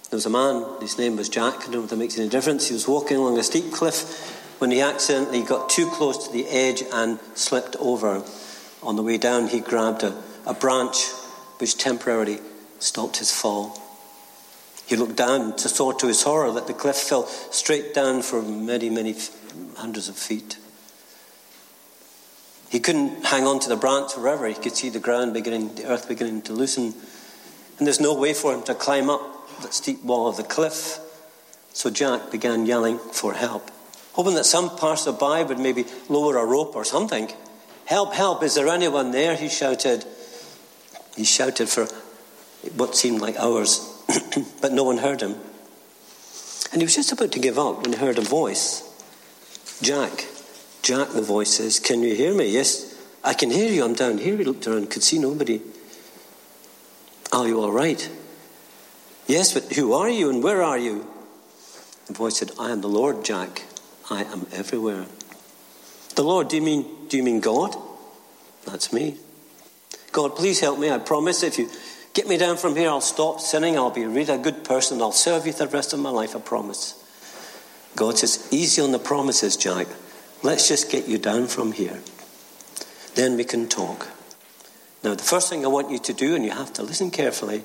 There 0.10 0.17
was 0.17 0.25
a 0.25 0.30
man, 0.30 0.65
his 0.82 0.97
name 0.97 1.15
was 1.15 1.30
Jack, 1.30 1.54
I 1.60 1.71
don't 1.71 1.71
know 1.71 1.84
if 1.86 1.91
that 1.91 1.95
makes 1.95 2.19
any 2.19 2.28
difference. 2.28 2.67
He 2.67 2.73
was 2.73 2.86
walking 2.86 3.15
along 3.15 3.38
a 3.38 3.43
steep 3.43 3.71
cliff 3.71 4.60
when 4.60 4.71
he 4.71 4.82
accidentally 4.82 5.41
got 5.41 5.69
too 5.69 5.89
close 5.89 6.28
to 6.28 6.34
the 6.34 6.49
edge 6.49 6.84
and 6.91 7.19
slipped 7.34 7.78
over. 7.78 8.25
On 8.84 8.97
the 8.97 9.04
way 9.04 9.17
down, 9.17 9.47
he 9.47 9.62
grabbed 9.62 10.04
a, 10.04 10.21
a 10.45 10.54
branch 10.54 11.06
which 11.60 11.78
temporarily 11.78 12.39
stopped 12.86 13.17
his 13.17 13.32
fall. 13.32 13.82
He 14.86 14.95
looked 14.95 15.15
down 15.15 15.56
to 15.58 15.67
saw 15.67 15.91
to 15.93 16.08
his 16.08 16.24
horror 16.24 16.52
that 16.52 16.67
the 16.67 16.74
cliff 16.74 16.95
fell 16.95 17.26
straight 17.26 17.93
down 17.93 18.21
for 18.21 18.41
many, 18.41 18.89
many 18.89 19.15
hundreds 19.76 20.08
of 20.10 20.15
feet. 20.15 20.58
He 22.69 22.80
couldn't 22.80 23.26
hang 23.26 23.45
on 23.48 23.60
to 23.62 23.69
the 23.69 23.76
branch 23.76 24.13
forever. 24.13 24.48
He 24.48 24.54
could 24.54 24.76
see 24.76 24.89
the 24.89 25.00
ground 25.00 25.34
beginning, 25.34 25.76
the 25.76 25.88
earth 25.88 26.08
beginning 26.08 26.43
to 26.43 26.54
loosen. 26.54 26.93
And 27.78 27.88
there's 27.88 28.00
no 28.00 28.13
way 28.13 28.34
for 28.34 28.54
him 28.54 28.63
to 28.63 28.76
climb 28.76 29.10
up 29.10 29.21
that 29.62 29.74
steep 29.74 30.04
wall 30.04 30.28
of 30.28 30.38
the 30.38 30.43
cliff. 30.43 31.00
So 31.74 31.89
Jack 31.89 32.32
began 32.32 32.65
yelling 32.65 33.00
for 33.00 33.34
help, 33.34 33.69
hoping 34.13 34.36
that 34.36 34.45
some 34.45 34.78
passerby 34.78 35.43
would 35.43 35.60
maybe 35.60 35.86
lower 36.10 36.38
a 36.38 36.45
rope 36.45 36.76
or 36.76 36.86
something. 36.86 37.32
Help, 37.86 38.13
help, 38.13 38.43
is 38.43 38.56
there 38.56 38.67
anyone 38.67 39.12
there? 39.12 39.36
He 39.36 39.50
shouted. 39.50 40.06
He 41.15 41.24
shouted 41.24 41.69
for 41.69 41.88
what 42.73 42.95
seemed 42.95 43.21
like 43.21 43.38
hours, 43.38 44.04
but 44.62 44.71
no 44.71 44.84
one 44.84 44.97
heard 44.97 45.21
him. 45.21 45.36
And 46.71 46.82
he 46.82 46.86
was 46.86 46.95
just 46.95 47.12
about 47.12 47.32
to 47.34 47.39
give 47.39 47.58
up 47.58 47.84
when 47.84 47.93
he 47.93 47.99
heard 47.99 48.17
a 48.17 48.21
voice. 48.21 48.84
Jack, 49.82 50.25
Jack, 50.82 51.10
the 51.10 51.21
voice 51.21 51.54
says, 51.54 51.80
Can 51.80 52.01
you 52.01 52.15
hear 52.15 52.34
me? 52.34 52.49
Yes, 52.49 52.95
I 53.23 53.34
can 53.34 53.49
hear 53.49 53.71
you. 53.71 53.84
I'm 53.84 53.93
down 53.93 54.17
here. 54.17 54.38
He 54.38 54.43
looked 54.43 54.67
around, 54.67 54.89
could 54.89 55.04
see 55.04 55.19
nobody. 55.19 55.62
Are 57.32 57.47
you 57.47 57.62
all 57.62 57.71
right? 57.71 58.10
Yes, 59.28 59.54
but 59.54 59.73
who 59.73 59.93
are 59.93 60.10
you 60.10 60.30
and 60.30 60.43
where 60.43 60.62
are 60.62 60.78
you? 60.78 61.08
The 62.08 62.13
voice 62.13 62.38
said, 62.38 62.51
I 62.60 62.71
am 62.71 62.82
the 62.82 62.88
Lord, 62.88 63.25
Jack. 63.25 63.63
I 64.10 64.23
am 64.23 64.45
everywhere. 64.54 65.06
The 66.15 66.23
Lord, 66.23 66.47
do 66.47 66.56
you 66.56 66.62
mean 66.62 66.86
do 67.08 67.17
you 67.17 67.23
mean 67.23 67.39
God? 67.39 67.75
That's 68.65 68.93
me. 68.93 69.17
God, 70.12 70.36
please 70.36 70.60
help 70.60 70.80
me. 70.80 70.89
I 70.89 70.97
promise 70.97 71.43
if 71.43 71.58
you 71.58 71.69
get 72.15 72.28
me 72.28 72.38
down 72.38 72.58
from 72.58 72.75
here, 72.75 72.89
I'll 72.89 73.01
stop 73.01 73.39
sinning. 73.39 73.78
I'll 73.78 73.91
be 73.91 74.06
really 74.06 74.34
a 74.34 74.38
good 74.39 74.63
person. 74.63 75.01
I'll 75.01 75.12
serve 75.12 75.45
you 75.45 75.54
the 75.54 75.67
rest 75.67 75.93
of 75.93 75.99
my 75.99 76.10
life. 76.10 76.36
I 76.36 76.39
promise. 76.39 76.95
God 77.95 78.17
says, 78.17 78.47
easy 78.51 78.82
on 78.82 78.91
the 78.91 78.99
promises, 78.99 79.56
Jack. 79.56 79.88
Let's 80.41 80.67
just 80.67 80.89
get 80.89 81.08
you 81.08 81.17
down 81.17 81.47
from 81.47 81.73
here. 81.73 82.01
Then 83.15 83.38
we 83.38 83.43
can 83.43 83.67
talk. 83.67 84.08
Now, 85.04 85.13
the 85.13 85.23
first 85.23 85.49
thing 85.49 85.63
I 85.63 85.67
want 85.67 85.91
you 85.91 85.99
to 85.99 86.13
do, 86.13 86.36
and 86.36 86.43
you 86.43 86.51
have 86.51 86.73
to 86.73 86.84
listen 86.84 87.12
carefully, 87.12 87.63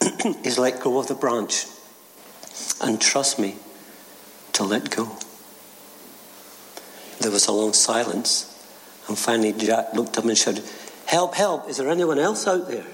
is 0.44 0.58
let 0.58 0.80
go 0.80 0.98
of 0.98 1.08
the 1.08 1.14
branch 1.14 1.66
and 2.80 3.00
trust 3.00 3.38
me 3.38 3.56
to 4.52 4.64
let 4.64 4.90
go. 4.94 5.16
There 7.20 7.30
was 7.30 7.46
a 7.46 7.52
long 7.52 7.72
silence, 7.72 8.48
and 9.08 9.16
finally 9.16 9.52
Jack 9.52 9.94
looked 9.94 10.18
up 10.18 10.24
and 10.24 10.36
shouted, 10.36 10.64
Help, 11.06 11.34
help, 11.34 11.68
is 11.68 11.78
there 11.78 11.88
anyone 11.88 12.18
else 12.18 12.46
out 12.46 12.68
there? 12.68 12.86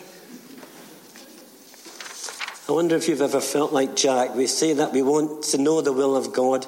I 2.68 2.72
wonder 2.72 2.96
if 2.96 3.09
you've 3.09 3.22
ever 3.22 3.40
felt 3.40 3.72
like 3.72 3.96
Jack. 3.96 4.35
We 4.35 4.46
say 4.46 4.74
that 4.74 4.92
we 4.92 5.00
want 5.00 5.42
to 5.44 5.59
know 5.59 5.81
the 5.81 5.92
will 5.92 6.14
of 6.14 6.35
God, 6.35 6.66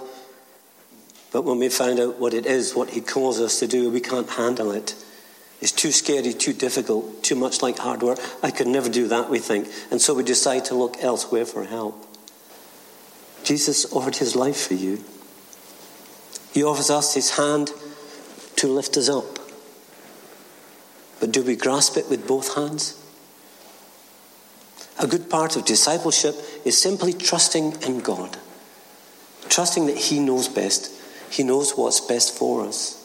but 1.31 1.43
when 1.43 1.59
we 1.59 1.69
find 1.69 2.01
out 2.01 2.19
what 2.19 2.33
it 2.33 2.47
is, 2.47 2.75
what 2.75 2.91
He 2.91 3.03
calls 3.03 3.39
us 3.39 3.59
to 3.61 3.67
do, 3.67 3.91
we 3.91 4.01
can't 4.01 4.31
handle 4.31 4.73
it. 4.73 4.95
It's 5.61 5.73
too 5.73 5.93
scary, 5.93 6.33
too 6.33 6.55
difficult, 6.55 7.23
too 7.23 7.35
much 7.35 7.61
like 7.61 7.79
hard 7.79 8.03
work. 8.03 8.19
I 8.43 8.51
could 8.51 8.67
never 8.67 8.89
do 8.89 9.09
that, 9.09 9.29
we 9.29 9.41
think. 9.41 9.69
And 9.91 10.01
so 10.01 10.15
we 10.15 10.23
decide 10.23 10.65
to 10.67 10.75
look 10.75 10.97
elsewhere 11.03 11.45
for 11.45 11.65
help. 11.65 12.07
Jesus 13.45 13.93
offered 13.93 14.17
his 14.17 14.35
life 14.35 14.69
for 14.69 14.75
you. 14.75 15.05
He 16.53 16.65
offers 16.65 16.89
us 16.89 17.13
his 17.13 17.37
hand 17.37 17.73
to 18.57 18.69
lift 18.69 18.97
us 18.97 19.11
up. 19.11 19.39
But 21.21 21.31
do 21.31 21.43
we 21.43 21.57
grasp 21.57 21.99
it 21.99 22.09
with 22.09 22.27
both 22.27 22.55
hands? 22.55 23.00
A 25.01 25.07
good 25.07 25.31
part 25.31 25.57
of 25.57 25.65
discipleship 25.65 26.37
is 26.65 26.81
simply 26.81 27.15
trusting 27.15 27.83
in 27.83 28.01
God, 28.01 28.37
trusting 29.49 29.87
that 29.87 29.97
He 29.97 30.21
knows 30.21 30.47
best. 30.47 30.93
He 31.31 31.43
knows 31.43 31.73
what's 31.73 32.01
best 32.01 32.37
for 32.37 32.67
us. 32.67 32.97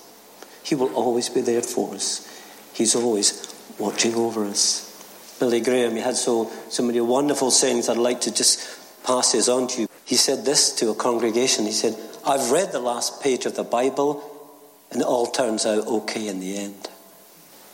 He 0.64 0.76
will 0.76 0.94
always 0.94 1.30
be 1.30 1.42
there 1.42 1.62
for 1.62 1.94
us. 1.94 2.28
He's 2.74 2.96
always 2.96 3.54
watching 3.80 4.16
over 4.16 4.44
us. 4.44 5.38
Billy 5.40 5.62
Graham, 5.62 5.96
he 5.96 6.02
had 6.02 6.18
so, 6.18 6.52
so 6.70 6.84
many 6.84 7.00
wonderful 7.00 7.52
sayings 7.52 7.88
I'd 7.88 7.98
like 7.98 8.22
to 8.22 8.34
just 8.34 9.06
pass 9.06 9.32
this 9.32 9.48
on 9.48 9.68
to 9.68 9.82
you. 9.82 9.88
He 10.06 10.16
said 10.16 10.44
this 10.44 10.74
to 10.76 10.90
a 10.90 10.96
congregation. 10.96 11.66
He 11.66 11.72
said, 11.72 11.96
I've 12.26 12.52
read 12.52 12.72
the 12.72 12.80
last 12.80 13.22
page 13.22 13.46
of 13.46 13.56
the 13.56 13.64
Bible 13.64 14.24
and 14.92 15.02
it 15.02 15.08
all 15.08 15.28
turns 15.28 15.66
out 15.66 15.88
okay 15.88 16.28
in 16.28 16.40
the 16.40 16.58
end. 16.58 16.90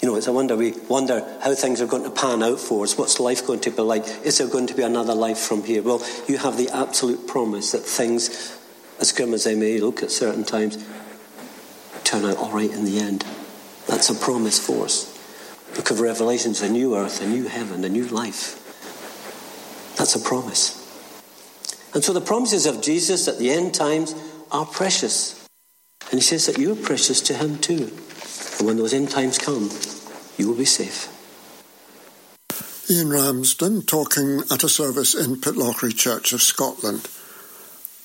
You 0.02 0.08
know, 0.08 0.16
it's 0.16 0.28
a 0.28 0.34
wonder 0.34 0.56
we 0.56 0.72
wonder 0.90 1.20
how 1.42 1.54
things 1.54 1.80
are 1.80 1.86
going 1.86 2.04
to 2.04 2.10
pan 2.10 2.42
out 2.42 2.60
for 2.60 2.84
us. 2.84 2.98
What's 2.98 3.20
life 3.20 3.46
going 3.46 3.60
to 3.62 3.72
be 3.72 3.82
like? 3.84 4.04
Is 4.26 4.40
there 4.40 4.48
going 4.48 4.66
to 4.68 4.74
be 4.74 4.82
another 4.82 5.14
life 5.14 5.38
from 5.38 5.64
here? 5.64 5.84
Well, 5.84 6.04
you 6.28 6.40
have 6.40 6.58
the 6.58 6.70
absolute 6.70 7.28
promise 7.28 7.72
that 7.74 7.82
things, 7.82 8.58
as 9.00 9.12
grim 9.12 9.34
as 9.34 9.44
they 9.44 9.54
may 9.54 9.80
look 9.80 10.02
at 10.02 10.10
certain 10.10 10.44
times, 10.44 10.84
turn 12.04 12.26
out 12.26 12.38
all 12.38 12.52
right 12.52 12.72
in 12.72 12.84
the 12.84 13.00
end. 13.00 13.26
That's 13.88 14.10
a 14.10 14.16
promise 14.16 14.60
for 14.60 14.86
us. 14.86 15.08
Book 15.76 15.92
of 15.92 16.00
Revelation's 16.00 16.62
a 16.62 16.70
new 16.70 16.96
earth, 16.96 17.22
a 17.22 17.28
new 17.28 17.48
heaven, 17.48 17.84
a 17.86 17.90
new 17.90 18.06
life. 18.08 18.58
That's 19.98 20.16
a 20.16 20.20
promise. 20.20 20.80
And 21.94 22.04
so 22.04 22.12
the 22.12 22.22
promises 22.22 22.66
of 22.66 22.82
Jesus 22.82 23.28
at 23.28 23.38
the 23.38 23.52
end 23.52 23.76
times 23.76 24.16
are 24.52 24.66
precious. 24.66 25.48
And 26.10 26.20
he 26.20 26.22
says 26.22 26.48
that 26.48 26.58
you're 26.58 26.76
precious 26.76 27.22
to 27.22 27.36
him 27.36 27.60
too. 27.60 27.92
And 28.58 28.68
when 28.68 28.78
those 28.78 28.94
end 28.94 29.10
times 29.10 29.38
come, 29.38 29.70
you 30.42 30.48
will 30.48 30.56
be 30.56 30.66
safe. 30.66 31.08
Ian 32.90 33.12
Ramsden 33.12 33.84
talking 33.84 34.42
at 34.52 34.64
a 34.64 34.70
service 34.70 35.14
in 35.14 35.36
Pitlochry 35.36 35.96
Church 35.96 36.34
of 36.34 36.42
Scotland. 36.42 37.08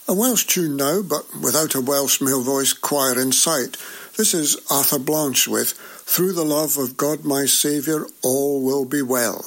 A 0.06 0.14
Welsh 0.14 0.44
tune 0.44 0.76
now, 0.76 1.00
but 1.00 1.24
without 1.42 1.74
a 1.74 1.80
Welsh 1.80 2.20
male 2.20 2.42
voice 2.42 2.74
choir 2.74 3.18
in 3.18 3.32
sight. 3.32 3.78
This 4.18 4.34
is 4.34 4.56
Arthur 4.70 4.98
Blanche 4.98 5.48
with 5.48 5.72
Through 5.72 6.34
the 6.34 6.44
Love 6.44 6.76
of 6.76 6.98
God 6.98 7.24
my 7.24 7.46
Saviour, 7.46 8.06
All 8.22 8.62
Will 8.62 8.84
Be 8.84 9.00
Well. 9.00 9.42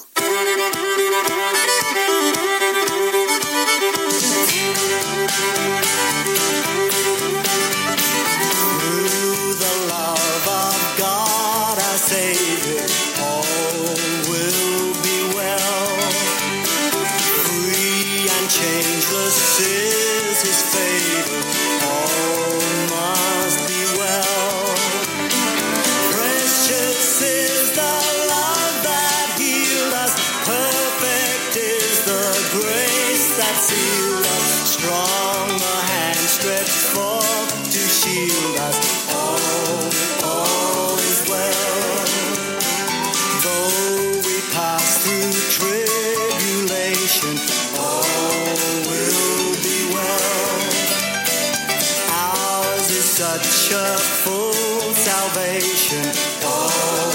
Tribulation, 47.10 47.38
all 47.80 48.04
will 48.88 49.54
be 49.64 49.94
well. 49.94 50.60
Ours 52.12 52.90
is 52.92 53.06
such 53.06 53.72
a 53.72 53.98
full 53.98 54.94
salvation, 54.94 56.06
all 56.46 57.09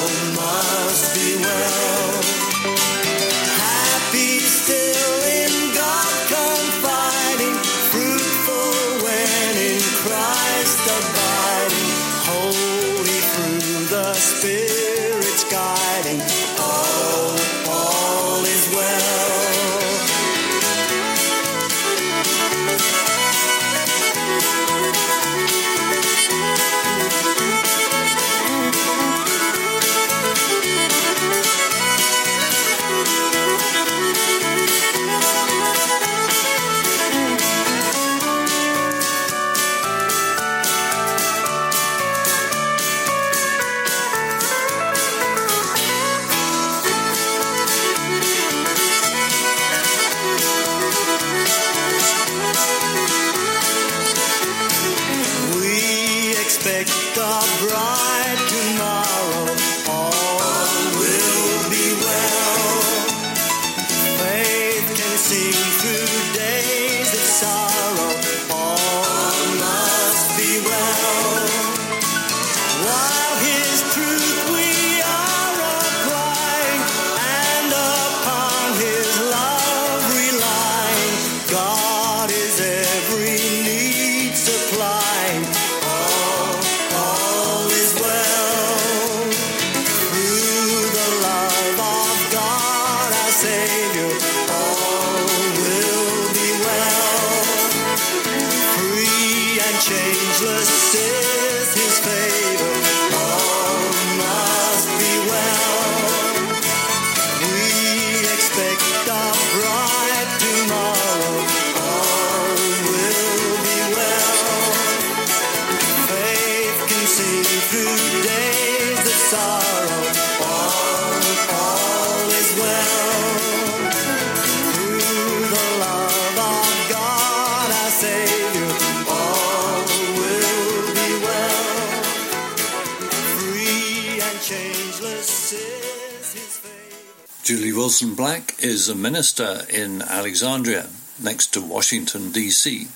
Wilson 137.95 138.17
Black 138.17 138.57
is 138.59 138.89
a 138.89 138.95
minister 138.97 139.61
in 139.71 140.03
Alexandria, 140.03 140.89
next 141.23 141.55
to 141.55 141.61
Washington, 141.61 142.33
D.C. 142.33 142.89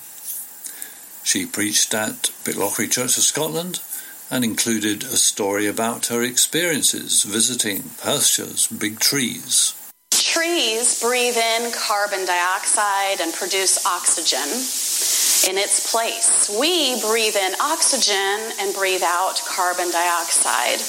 She 1.23 1.45
preached 1.45 1.93
at 1.93 2.31
Pitlochry 2.43 2.91
Church 2.91 3.15
of 3.15 3.23
Scotland 3.23 3.79
and 4.29 4.43
included 4.43 5.03
a 5.03 5.15
story 5.15 5.67
about 5.67 6.07
her 6.07 6.21
experiences 6.21 7.23
visiting 7.23 7.83
Perthshire's 8.03 8.67
big 8.67 8.99
trees. 8.99 9.73
Trees 10.11 10.99
breathe 10.99 11.37
in 11.37 11.71
carbon 11.71 12.25
dioxide 12.25 13.21
and 13.21 13.33
produce 13.33 13.85
oxygen 13.85 14.51
in 15.47 15.57
its 15.57 15.89
place. 15.89 16.49
We 16.59 16.99
breathe 16.99 17.37
in 17.37 17.53
oxygen 17.61 18.51
and 18.59 18.75
breathe 18.75 19.03
out 19.03 19.39
carbon 19.47 19.91
dioxide. 19.91 20.81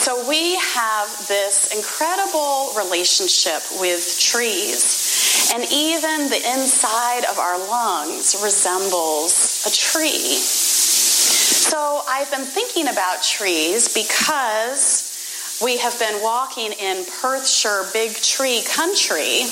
So 0.00 0.26
we 0.26 0.56
have 0.56 1.28
this 1.28 1.76
incredible 1.76 2.72
relationship 2.74 3.60
with 3.78 4.18
trees. 4.18 5.52
And 5.52 5.62
even 5.70 6.30
the 6.30 6.40
inside 6.54 7.26
of 7.30 7.38
our 7.38 7.58
lungs 7.58 8.34
resembles 8.42 9.66
a 9.66 9.70
tree. 9.70 10.36
So 10.40 12.00
I've 12.08 12.30
been 12.30 12.46
thinking 12.46 12.88
about 12.88 13.22
trees 13.22 13.92
because 13.92 15.60
we 15.62 15.76
have 15.76 15.98
been 15.98 16.22
walking 16.22 16.72
in 16.72 17.04
Perthshire 17.20 17.84
Big 17.92 18.14
Tree 18.14 18.62
Country. 18.62 19.42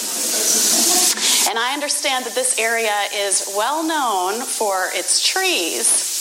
And 1.51 1.59
I 1.59 1.72
understand 1.74 2.24
that 2.24 2.34
this 2.34 2.59
area 2.59 2.96
is 3.14 3.53
well 3.55 3.86
known 3.86 4.40
for 4.46 4.88
its 4.94 5.22
trees. 5.22 6.17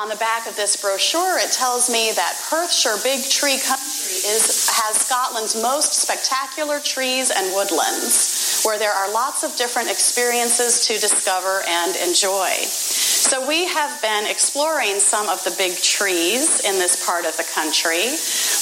On 0.00 0.08
the 0.08 0.16
back 0.16 0.48
of 0.48 0.56
this 0.56 0.74
brochure, 0.76 1.38
it 1.38 1.52
tells 1.52 1.88
me 1.88 2.10
that 2.16 2.34
Perthshire 2.50 2.96
Big 3.04 3.30
Tree 3.30 3.58
Country 3.62 4.26
is, 4.26 4.68
has 4.68 4.96
Scotland's 4.96 5.54
most 5.54 5.94
spectacular 5.94 6.80
trees 6.80 7.30
and 7.30 7.54
woodlands, 7.54 8.62
where 8.64 8.76
there 8.76 8.90
are 8.90 9.12
lots 9.12 9.44
of 9.44 9.54
different 9.54 9.88
experiences 9.88 10.84
to 10.88 10.94
discover 10.94 11.62
and 11.68 11.94
enjoy. 11.96 12.50
So 12.66 13.46
we 13.46 13.66
have 13.68 14.02
been 14.02 14.26
exploring 14.26 14.98
some 14.98 15.28
of 15.28 15.42
the 15.44 15.54
big 15.56 15.80
trees 15.80 16.60
in 16.66 16.74
this 16.74 17.06
part 17.06 17.24
of 17.24 17.36
the 17.36 17.46
country. 17.54 18.10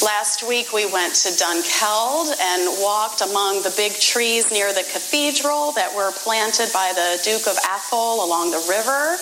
Last 0.05 0.45
week 0.47 0.73
we 0.73 0.85
went 0.85 1.15
to 1.25 1.29
Dunkeld 1.31 2.29
and 2.39 2.83
walked 2.83 3.23
among 3.23 3.63
the 3.63 3.73
big 3.75 3.99
trees 3.99 4.53
near 4.53 4.73
the 4.73 4.85
cathedral 4.85 5.73
that 5.73 5.97
were 5.97 6.13
planted 6.13 6.69
by 6.75 6.93
the 6.95 7.19
Duke 7.25 7.49
of 7.49 7.57
Atholl 7.65 8.23
along 8.23 8.51
the 8.51 8.63
river 8.69 9.17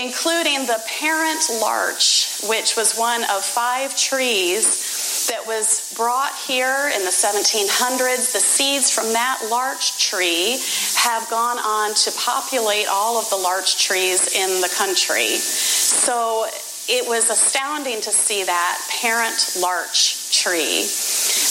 including 0.00 0.66
the 0.66 0.82
parent 0.86 1.48
larch, 1.60 2.40
which 2.48 2.76
was 2.76 2.96
one 2.96 3.22
of 3.24 3.44
five 3.44 3.96
trees 3.96 5.26
that 5.28 5.46
was 5.46 5.92
brought 5.96 6.34
here 6.46 6.90
in 6.94 7.04
the 7.04 7.10
1700s. 7.10 8.32
The 8.32 8.38
seeds 8.38 8.90
from 8.90 9.12
that 9.12 9.48
larch 9.50 9.98
tree 9.98 10.60
have 10.96 11.28
gone 11.30 11.58
on 11.58 11.94
to 11.94 12.12
populate 12.18 12.86
all 12.88 13.18
of 13.18 13.28
the 13.30 13.36
larch 13.36 13.82
trees 13.82 14.34
in 14.34 14.60
the 14.60 14.72
country. 14.76 15.36
So 15.36 16.46
it 16.88 17.06
was 17.06 17.30
astounding 17.30 18.00
to 18.00 18.10
see 18.10 18.44
that 18.44 18.78
parent 19.00 19.56
larch 19.60 20.30
tree. 20.30 20.86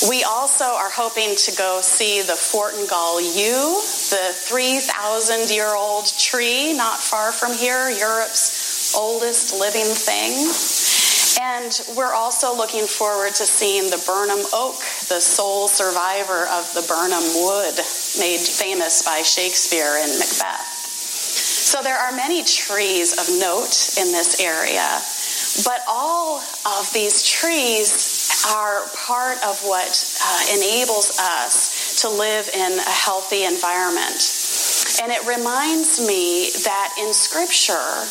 We 0.10 0.24
also 0.24 0.66
are 0.66 0.90
hoping 0.90 1.36
to 1.36 1.52
go 1.58 1.82
see 1.82 2.22
the 2.22 2.40
Fortingall 2.40 3.20
yew, 3.20 3.82
the 4.12 4.34
3,000 4.34 5.50
year 5.50 5.76
old 5.76 6.08
tree 6.18 6.74
not 6.74 7.00
far 7.00 7.32
from 7.32 7.54
here, 7.54 7.90
Europe's 7.90 8.94
oldest 8.96 9.60
living 9.60 9.88
thing. 9.88 10.52
And 11.42 11.82
we're 11.98 12.14
also 12.14 12.56
looking 12.56 12.86
forward 12.86 13.36
to 13.36 13.46
seeing 13.46 13.90
the 13.90 14.02
Birnam 14.08 14.46
oak, 14.54 14.80
the 15.10 15.20
sole 15.20 15.68
survivor 15.68 16.48
of 16.48 16.72
the 16.74 16.86
Birnam 16.88 17.24
wood, 17.44 17.76
made 18.20 18.40
famous 18.40 19.04
by 19.04 19.22
Shakespeare 19.22 20.00
in 20.00 20.08
Macbeth. 20.18 20.76
So 21.66 21.82
there 21.82 21.98
are 21.98 22.16
many 22.16 22.44
trees 22.44 23.12
of 23.12 23.28
note 23.40 23.98
in 24.00 24.14
this 24.14 24.40
area, 24.40 25.02
but 25.64 25.82
all 25.88 26.40
of 26.66 26.92
these 26.94 27.24
trees 27.24 28.44
are 28.52 28.84
part 28.96 29.38
of 29.46 29.62
what 29.64 29.88
uh, 30.22 30.56
enables 30.56 31.18
us 31.20 32.02
to 32.02 32.10
live 32.10 32.50
in 32.54 32.80
a 32.80 32.92
healthy 32.92 33.46
environment. 33.46 34.20
And 35.02 35.12
it 35.12 35.26
reminds 35.26 36.06
me 36.06 36.50
that 36.64 36.96
in 37.00 37.14
Scripture, 37.14 38.04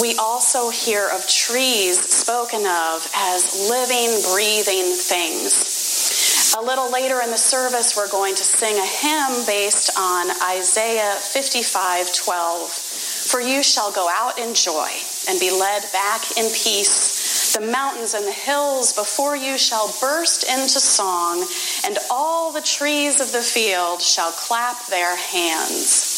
we 0.00 0.16
also 0.16 0.70
hear 0.70 1.08
of 1.08 1.26
trees 1.26 1.98
spoken 2.00 2.66
of 2.66 3.08
as 3.14 3.68
living, 3.68 4.20
breathing 4.32 4.92
things. 4.94 6.54
A 6.56 6.62
little 6.62 6.90
later 6.92 7.20
in 7.22 7.30
the 7.30 7.38
service, 7.38 7.96
we're 7.96 8.10
going 8.10 8.34
to 8.34 8.44
sing 8.44 8.76
a 8.76 8.86
hymn 8.86 9.46
based 9.46 9.90
on 9.98 10.30
Isaiah 10.42 11.14
55 11.14 12.14
12. 12.14 12.70
For 12.70 13.40
you 13.40 13.62
shall 13.62 13.90
go 13.90 14.08
out 14.08 14.38
in 14.38 14.54
joy 14.54 14.90
and 15.28 15.40
be 15.40 15.50
led 15.50 15.82
back 15.92 16.22
in 16.36 16.46
peace. 16.50 17.54
The 17.54 17.60
mountains 17.64 18.14
and 18.14 18.26
the 18.26 18.32
hills 18.32 18.92
before 18.92 19.36
you 19.36 19.56
shall 19.58 19.94
burst 20.00 20.44
into 20.44 20.80
song, 20.80 21.46
and 21.84 21.98
all 22.10 22.52
the 22.52 22.60
trees 22.60 23.20
of 23.20 23.32
the 23.32 23.42
field 23.42 24.02
shall 24.02 24.32
clap 24.32 24.86
their 24.86 25.16
hands. 25.16 26.14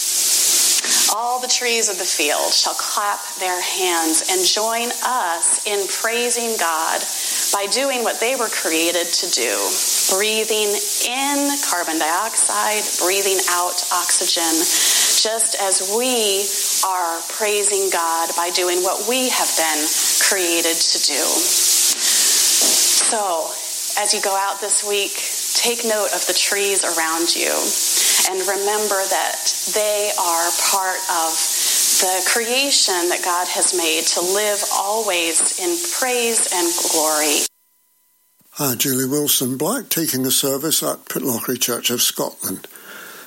All 1.15 1.41
the 1.41 1.49
trees 1.49 1.89
of 1.89 1.99
the 1.99 2.05
field 2.05 2.53
shall 2.53 2.75
clap 2.75 3.21
their 3.39 3.61
hands 3.63 4.25
and 4.31 4.45
join 4.45 4.91
us 5.05 5.67
in 5.67 5.87
praising 5.89 6.57
God 6.59 7.01
by 7.53 7.67
doing 7.71 8.03
what 8.03 8.19
they 8.21 8.35
were 8.37 8.49
created 8.49 9.07
to 9.07 9.31
do 9.31 9.55
breathing 10.11 10.71
in 11.09 11.51
carbon 11.67 11.99
dioxide, 11.99 12.83
breathing 13.03 13.39
out 13.51 13.75
oxygen, 13.91 14.55
just 15.27 15.59
as 15.59 15.91
we 15.99 16.47
are 16.87 17.19
praising 17.35 17.91
God 17.91 18.31
by 18.37 18.51
doing 18.55 18.79
what 18.85 19.09
we 19.09 19.29
have 19.29 19.51
been 19.59 19.83
created 20.23 20.79
to 20.79 20.99
do. 21.03 21.19
So, 23.11 23.51
as 24.01 24.15
you 24.15 24.23
go 24.23 24.37
out 24.37 24.61
this 24.61 24.87
week, 24.87 25.19
take 25.59 25.83
note 25.85 26.15
of 26.15 26.25
the 26.29 26.33
trees 26.33 26.87
around 26.87 27.35
you 27.35 27.51
and 28.31 28.39
remember 28.47 29.03
that 29.03 29.35
they 29.75 30.13
are 30.15 30.47
part 30.71 31.03
of 31.11 31.35
the 31.99 32.23
creation 32.31 33.11
that 33.11 33.23
God 33.25 33.49
has 33.49 33.75
made 33.75 34.07
to 34.15 34.21
live 34.21 34.63
always 34.73 35.59
in 35.59 35.75
praise 35.99 36.55
and 36.55 36.71
glory. 36.95 37.43
Hi, 38.63 38.77
Julie 38.77 39.11
Wilson 39.11 39.59
Black 39.59 39.89
taking 39.89 40.25
a 40.25 40.31
service 40.31 40.85
at 40.85 41.07
Pitlochry 41.07 41.61
Church 41.61 41.91
of 41.91 42.01
Scotland. 42.01 42.69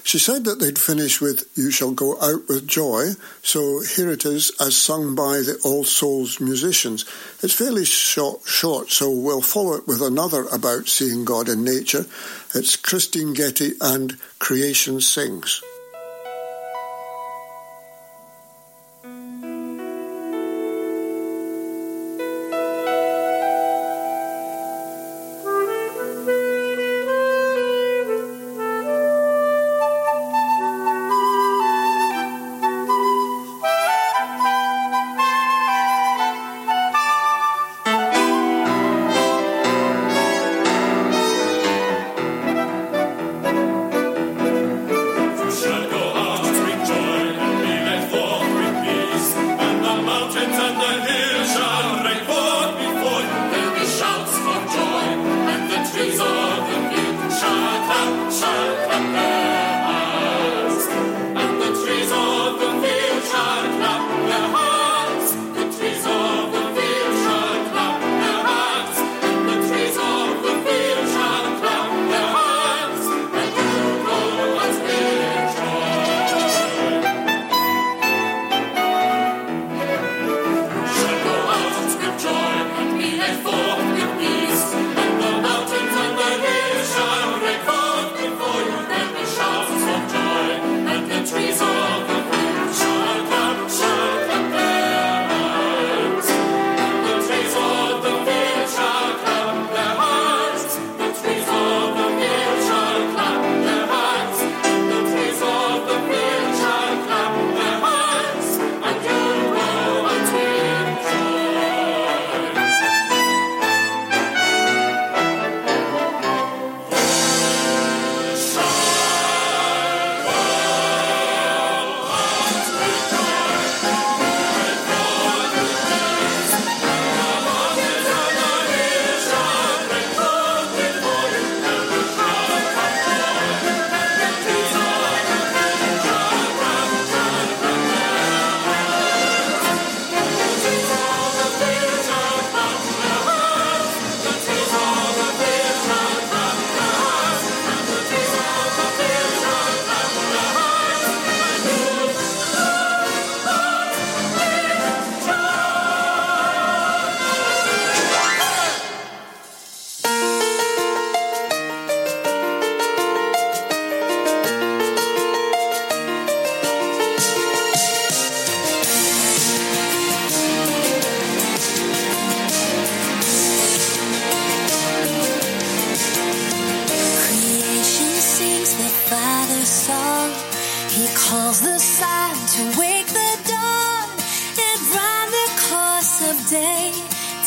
She 0.10 0.18
said 0.18 0.44
that 0.46 0.58
they'd 0.60 0.80
finish 0.80 1.22
with 1.22 1.48
You 1.54 1.70
Shall 1.70 1.92
Go 1.92 2.20
Out 2.20 2.50
with 2.50 2.68
Joy, 2.68 3.10
so 3.44 3.82
here 3.82 4.10
it 4.10 4.26
is 4.26 4.52
as 4.60 4.76
sung 4.76 5.14
by 5.14 5.42
the 5.42 5.60
All 5.64 5.84
Souls 5.84 6.40
musicians. 6.40 7.06
It's 7.44 7.54
fairly 7.54 7.86
short, 7.86 8.42
short, 8.44 8.90
so 8.90 9.12
we'll 9.12 9.44
follow 9.44 9.76
it 9.76 9.88
with 9.88 10.02
another 10.02 10.46
about 10.46 10.88
seeing 10.88 11.26
God 11.26 11.48
in 11.48 11.64
nature. 11.64 12.08
It's 12.56 12.76
Kristyn 12.76 13.36
Getty 13.36 13.74
and 13.82 14.18
Creation 14.40 15.00
Sings. 15.00 15.62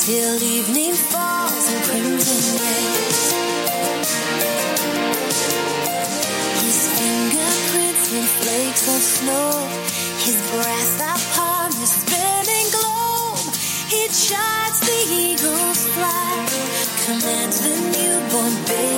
till 0.04 0.42
evening 0.42 0.94
falls 0.94 1.64
in 1.72 1.80
crimson 1.86 2.42
rays. 2.60 3.20
His 6.64 6.80
fingerprints 6.96 8.06
in 8.18 8.24
flakes 8.38 8.84
of 8.94 9.02
snow, 9.16 9.50
his 10.24 10.38
breath 10.50 10.96
upon 11.14 11.70
the 11.80 11.88
spinning 11.98 12.68
globe. 12.76 13.54
He 13.92 14.02
chides 14.08 14.80
the 14.88 15.00
eagle's 15.24 15.82
flight, 15.94 16.50
commands 17.06 17.58
the 17.60 17.74
newborn 17.94 18.54
baby. 18.66 18.91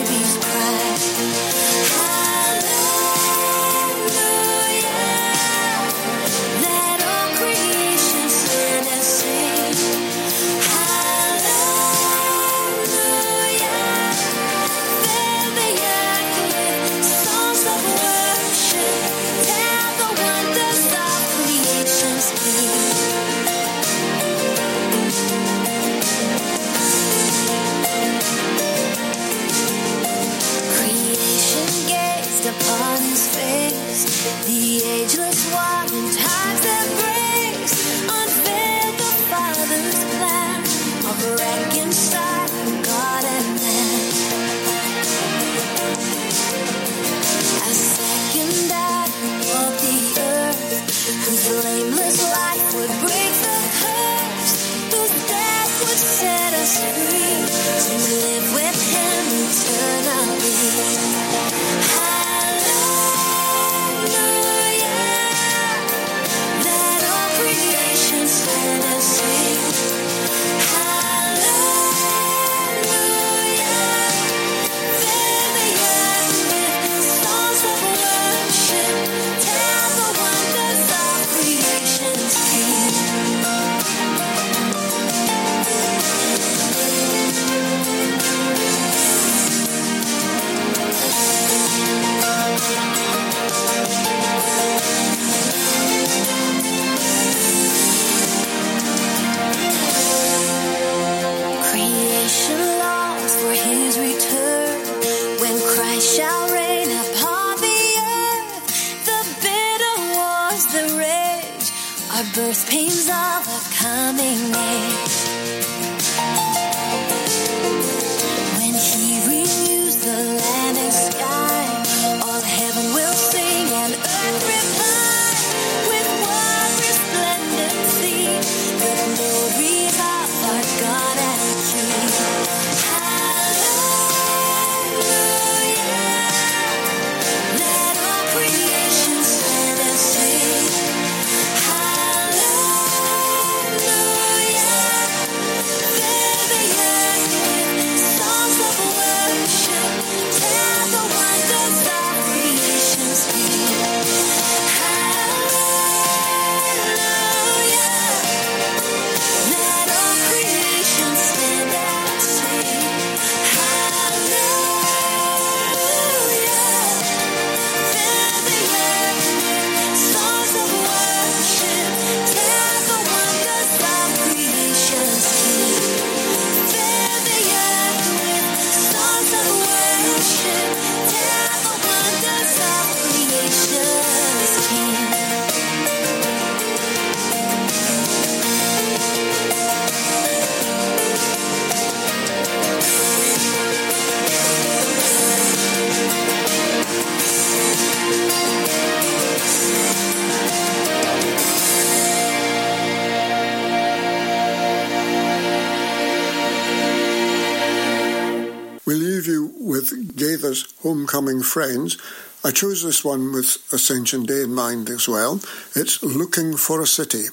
Friends, 211.43 211.97
I 212.45 212.51
chose 212.51 212.82
this 212.82 213.05
one 213.05 213.32
with 213.32 213.57
Ascension 213.72 214.24
Day 214.24 214.43
in 214.43 214.55
mind 214.55 214.91
as 214.91 215.09
well. 215.09 215.41
It's 215.74 216.03
Looking 216.03 216.57
for 216.57 216.80
a 216.80 216.87
City. 216.87 217.24